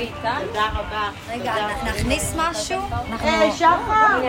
[0.00, 0.36] תבואי איתה.
[0.46, 1.10] תודה רבה.
[1.30, 1.54] רגע,
[1.84, 2.82] נכניס משהו?
[3.10, 3.28] אנחנו...
[3.28, 4.20] היי, שחר!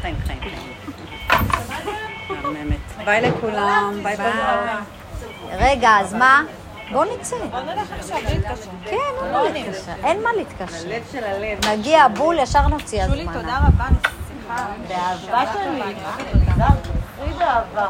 [0.00, 0.18] חיים.
[2.42, 2.76] מהממת.
[3.04, 4.32] ביי לכולם, ביי ביי.
[5.58, 6.42] רגע, אז מה?
[6.92, 7.36] בואו נצא.
[7.50, 8.70] בוא נלך עכשיו, להתקשר.
[8.84, 9.92] כן, אין מה להתקשר.
[10.04, 10.88] אין מה להתקשר.
[10.88, 11.66] לב של הלב.
[11.66, 13.22] נגיע בול, ישר נוציא הזמנה.
[13.22, 13.84] שולי, תודה רבה,
[14.28, 14.66] שמחה.
[14.88, 15.94] באהבה שלי.
[17.38, 17.86] באהבה.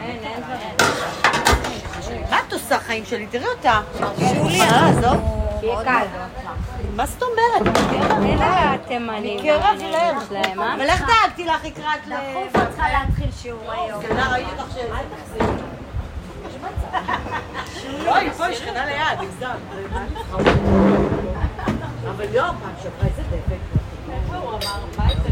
[0.00, 0.42] אין, אין.
[2.30, 3.26] מה את עושה חיים שלי?
[3.26, 3.80] תראי אותה.
[4.18, 5.38] שולי, אה, עזוב.
[6.96, 7.62] מה זאת אומרת?
[8.22, 9.40] אלה התימנים.
[9.40, 10.16] מקרב לב.
[10.28, 10.74] שלהם, אה?
[10.74, 12.10] אבל איך דאגתי לך לקראת ל...
[12.10, 14.02] דחוף, את צריכה להתחיל שיעור היום.
[14.02, 14.76] שכנה, ראיתי אותך ש...
[14.76, 15.46] אל תחזירי.
[18.08, 19.88] אוי, פה יש שכנה ליד, הגזמת.
[22.10, 23.58] אבל לא, פעם שעברה איזה דבק.
[24.28, 24.58] הוא אמר,
[24.98, 25.28] מה איזה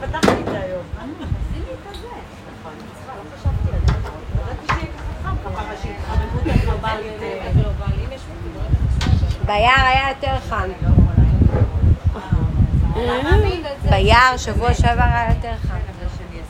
[0.00, 0.12] מיליונים?
[0.12, 0.82] וזה פתח לי את זה היום.
[0.96, 2.08] עשיתי את זה.
[2.60, 3.92] נכון, אני צריכה, לא חשבתי על זה.
[4.42, 7.20] ידעתי שיהיה ככה חם, ככה מה שהתחממות הגלובלית.
[9.46, 10.68] ביער היה יותר חם.
[13.90, 15.76] ביער, שבוע שעבר היה יותר חם.
[16.20, 16.40] שאני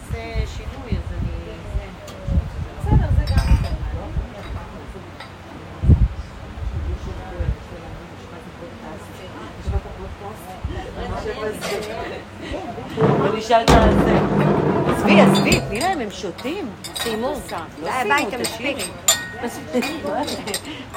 [11.44, 12.19] אעשה
[13.00, 13.40] אני...
[13.40, 14.18] בסדר, זה.
[14.88, 16.70] עזבי, עזבי, תני להם, הם שותים.
[16.94, 17.26] סיימו.
[17.82, 18.76] לא די, ביי, אתה מספיק.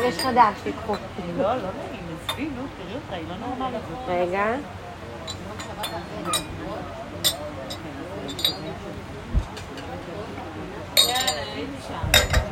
[0.02, 0.94] יש חדש, תיקחו.
[1.38, 3.82] לא, לא נעים, עזבי, נו, תראי אותה, היא לא נורמלית.
[4.08, 4.46] רגע.
[11.88, 12.43] פעם,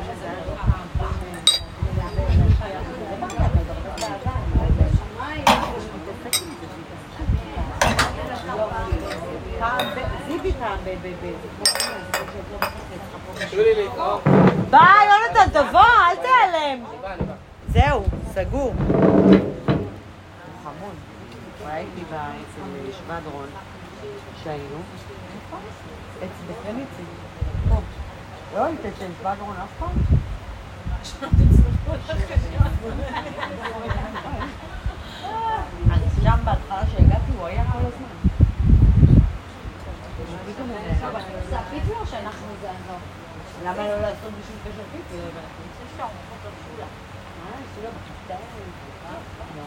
[10.62, 11.24] ב...
[13.76, 14.22] להתראות.
[14.70, 16.84] ביי, יונתן, תבוא, אל תיעלם.
[17.68, 18.74] זהו, סגור.
[20.64, 20.94] חמוד.
[21.60, 22.62] הוא היה איתי ב- אצל
[22.92, 23.46] שבדרון,
[24.42, 24.78] שהיינו.
[26.18, 27.02] אצל בקרניצי.
[28.54, 29.90] לא היית אצל שבדרון אף פעם?
[36.22, 38.12] שם בהתחלה שהגעתי הוא היה כל הזמן.
[40.16, 40.46] פתאום הוא נעלם.
[40.46, 40.50] זה הפיפי או שאנחנו זה לא?
[43.64, 45.14] למה לא לעשות בשביל קשר פיפי?
[47.46, 48.34] אה, שולה בכיתה.
[49.56, 49.62] לא.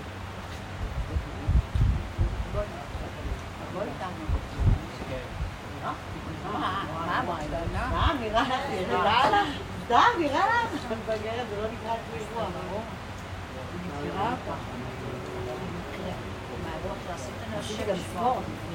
[7.89, 8.43] סתם, נראה
[8.79, 9.47] נראה לך?
[9.85, 10.85] סתם, נראה לך?
[10.91, 12.81] מבגרת, זה לא נקרא אצלי אירוע, ברור.
[13.73, 14.59] היא מכירה אותך.
[17.59, 18.45] עשיתי גם ספורט לפני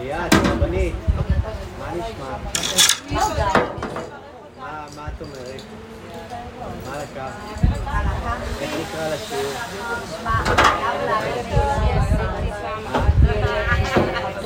[0.00, 0.94] ליאת, רבנית,
[1.78, 2.36] מה נשמע?
[4.58, 5.62] מה מה את אומרת?
[6.86, 7.32] מה לקחת?
[8.60, 9.52] איך נקרא לשיעור?
[10.20, 12.82] שמע, חייב להגיד שעשיתי פעם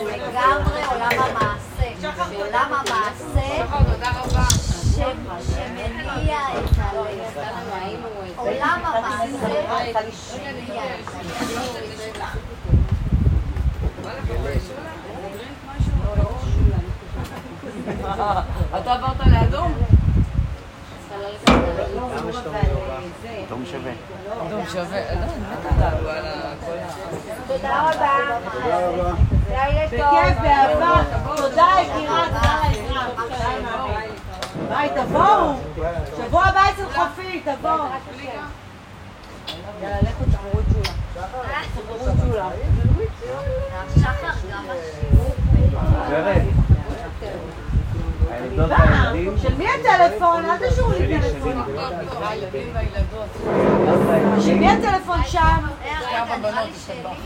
[0.06, 1.88] לגמרי עולם המעשה.
[2.00, 3.66] שעולם המעשה
[4.94, 8.09] ש- שמניע את הלב.
[8.50, 9.26] עולם המעשה
[10.12, 12.30] שמניע את הלב.
[18.80, 19.72] אתה עברת לאדום?
[21.96, 22.60] למה שאתה אומר?
[23.48, 23.92] תום שווה.
[24.46, 25.00] אדום שווה.
[25.00, 25.32] לא, אני
[25.68, 26.90] מתה עליו, על ה- כל ה...
[27.46, 28.16] תודה רבה.
[28.52, 29.12] תודה רבה.
[29.50, 29.98] לילה טוב.
[30.00, 31.02] בכיף, באהבה.
[31.36, 33.99] תודה, יקירה, תודה על
[34.70, 35.52] היי, תבואו.
[36.16, 37.84] שבוע הבא אצל חופי, תבואו.
[39.82, 41.60] יאללה, לכו תשמרו את שולה.
[41.74, 42.48] תשמרו את שולה.
[43.94, 45.34] שחר גם השיעור.
[46.08, 46.42] ורד,
[48.30, 50.44] הילדות והילדים, של מי הטלפון?
[50.44, 51.62] אל תשאירו לי טלפון.
[54.40, 55.66] של מי הטלפון שם?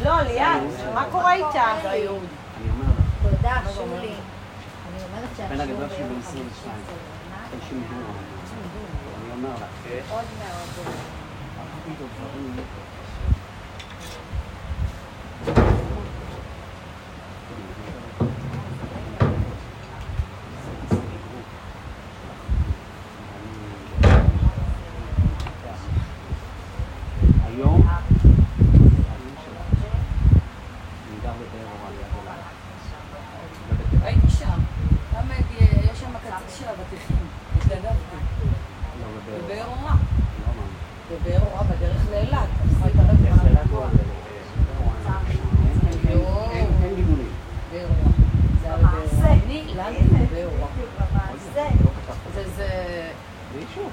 [0.04, 0.62] לא, ליאת,
[0.94, 1.64] מה קורה איתה?
[3.22, 4.14] תודה, שולי.
[5.50, 7.13] אני אומרת שהשיעור
[7.54, 8.40] הגדול שלי ביום בן חמישי 22.
[8.40, 9.24] סדנה אין שום דבר.
[9.24, 9.62] אני אומר לך,
[10.10, 10.68] מאוד מאוד.
[11.84, 12.56] פתאום דברים...
[27.46, 28.00] היום, אני
[31.22, 34.04] גר בבאר אורה, ליד אילת.
[34.04, 34.58] הייתי שם.
[35.14, 35.36] גם אה,
[35.92, 37.16] יש שם קצה של אבטיחים.
[37.56, 38.16] התנדבתי.
[39.00, 39.74] לא בבאר אורה.
[39.74, 39.94] בבאר אורה.
[40.40, 40.72] לא מאמין.
[41.10, 42.38] בבאר אורה בדרך לאילת.
[42.62, 43.80] אני צריכה להתערב איך במה אילת לקבוע.
[43.80, 43.90] לא
[46.08, 46.50] אין- לא.
[46.52, 47.32] אין אין גידולים.
[47.72, 48.10] באר אורה.
[48.62, 49.32] זה היה בבאר אורה.
[49.32, 50.68] אני לנתי בבאר אורה.
[51.12, 51.64] במעשה.
[51.84, 52.34] לא כתבת.
[52.34, 52.68] זה זה...
[53.52, 53.90] זה יישוב.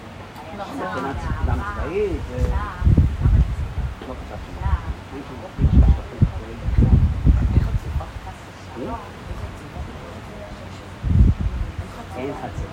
[0.57, 0.77] נכון.
[0.77, 1.15] מבחינת
[1.45, 2.37] קדם צבאית, זה...
[4.07, 4.51] לא כתבתי.
[5.13, 6.97] אין שם רופאים של שטחים חקלאיים בכלל.
[7.55, 8.05] איך חצופה?
[12.17, 12.63] אין חצי.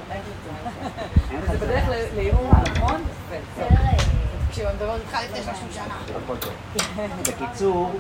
[1.31, 1.57] אין זה חצי.
[1.67, 3.01] בדרך ל- לעיר אורה, נכון?
[3.01, 3.37] יפה.
[3.69, 3.93] תראה.
[4.49, 5.95] תקשיב, אני מדברת איתך לפני 30 שנה.
[6.25, 6.53] הכל טוב.
[7.29, 7.93] בקיצור,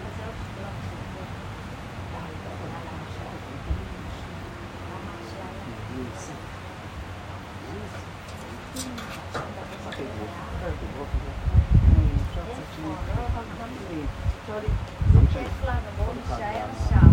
[15.32, 17.09] כיף לנו, בואו נישאר שם.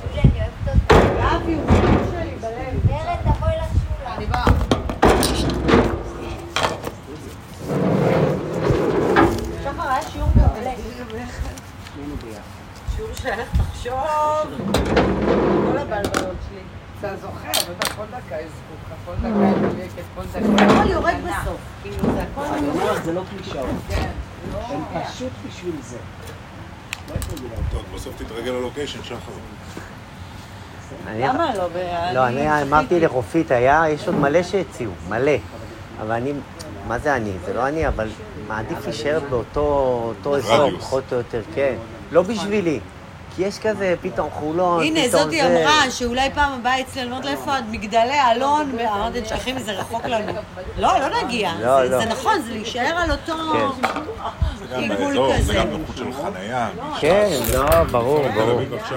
[0.00, 0.92] שולי, אני אוהבת אותך.
[1.34, 2.86] אבי, הוא חבר שלי בלב.
[2.88, 4.16] ורד, תבואי לשולה.
[4.16, 4.44] אני באה.
[9.64, 10.70] שחר, היה שיעור מעולה.
[11.94, 12.46] שנינו ביחד.
[12.96, 13.94] שיעור שהלך לחשוב.
[15.70, 16.60] כל הבלבלות שלי.
[17.00, 20.64] אתה זוכר, בטח כל דקה יש זכות, כל דקה היא מדויקת, כל דקה.
[20.64, 21.60] הכל יורד בסוף.
[21.82, 22.44] כאילו, זה הכל...
[22.44, 23.66] אני אומר לך, זה לא קלישאות.
[23.88, 24.10] כן,
[24.52, 24.58] לא...
[24.58, 25.96] הם פשוט בשביל זה.
[27.08, 27.14] לא.
[27.72, 29.16] טוב, בסוף תתרגל ללוקיישן, שחר.
[31.16, 31.64] למה לא?
[32.12, 35.32] לא, אני אמרתי לחופית, היה, יש עוד מלא שהציעו, מלא.
[36.00, 36.32] אבל אני,
[36.88, 37.32] מה זה אני?
[37.46, 38.08] זה לא אני, אבל
[38.48, 39.60] מעדיף להישאר באותו
[40.08, 40.70] אותו אזור.
[40.78, 41.74] פחות או יותר, כן.
[42.12, 42.80] לא בשבילי.
[43.36, 45.18] כי יש כזה, פתאום חולון, פתאום הנה, זה...
[45.18, 47.64] זאתי אמרה שאולי פעם הבאה אצלנו, אמרת לה איפה את?
[47.70, 50.32] מגדלי אלון, ואמרתי, תשכחי מזה, רחוק לנו.
[50.78, 51.52] לא, לא נגיע.
[51.60, 52.04] לא, זה- לא.
[52.04, 54.00] נכון, זה להישאר על אותו כן.
[54.72, 55.54] גם באזור, זה כזה.
[55.54, 56.68] גם נוחות של חנייה.
[57.00, 58.60] כן, לא, ברור, ברור.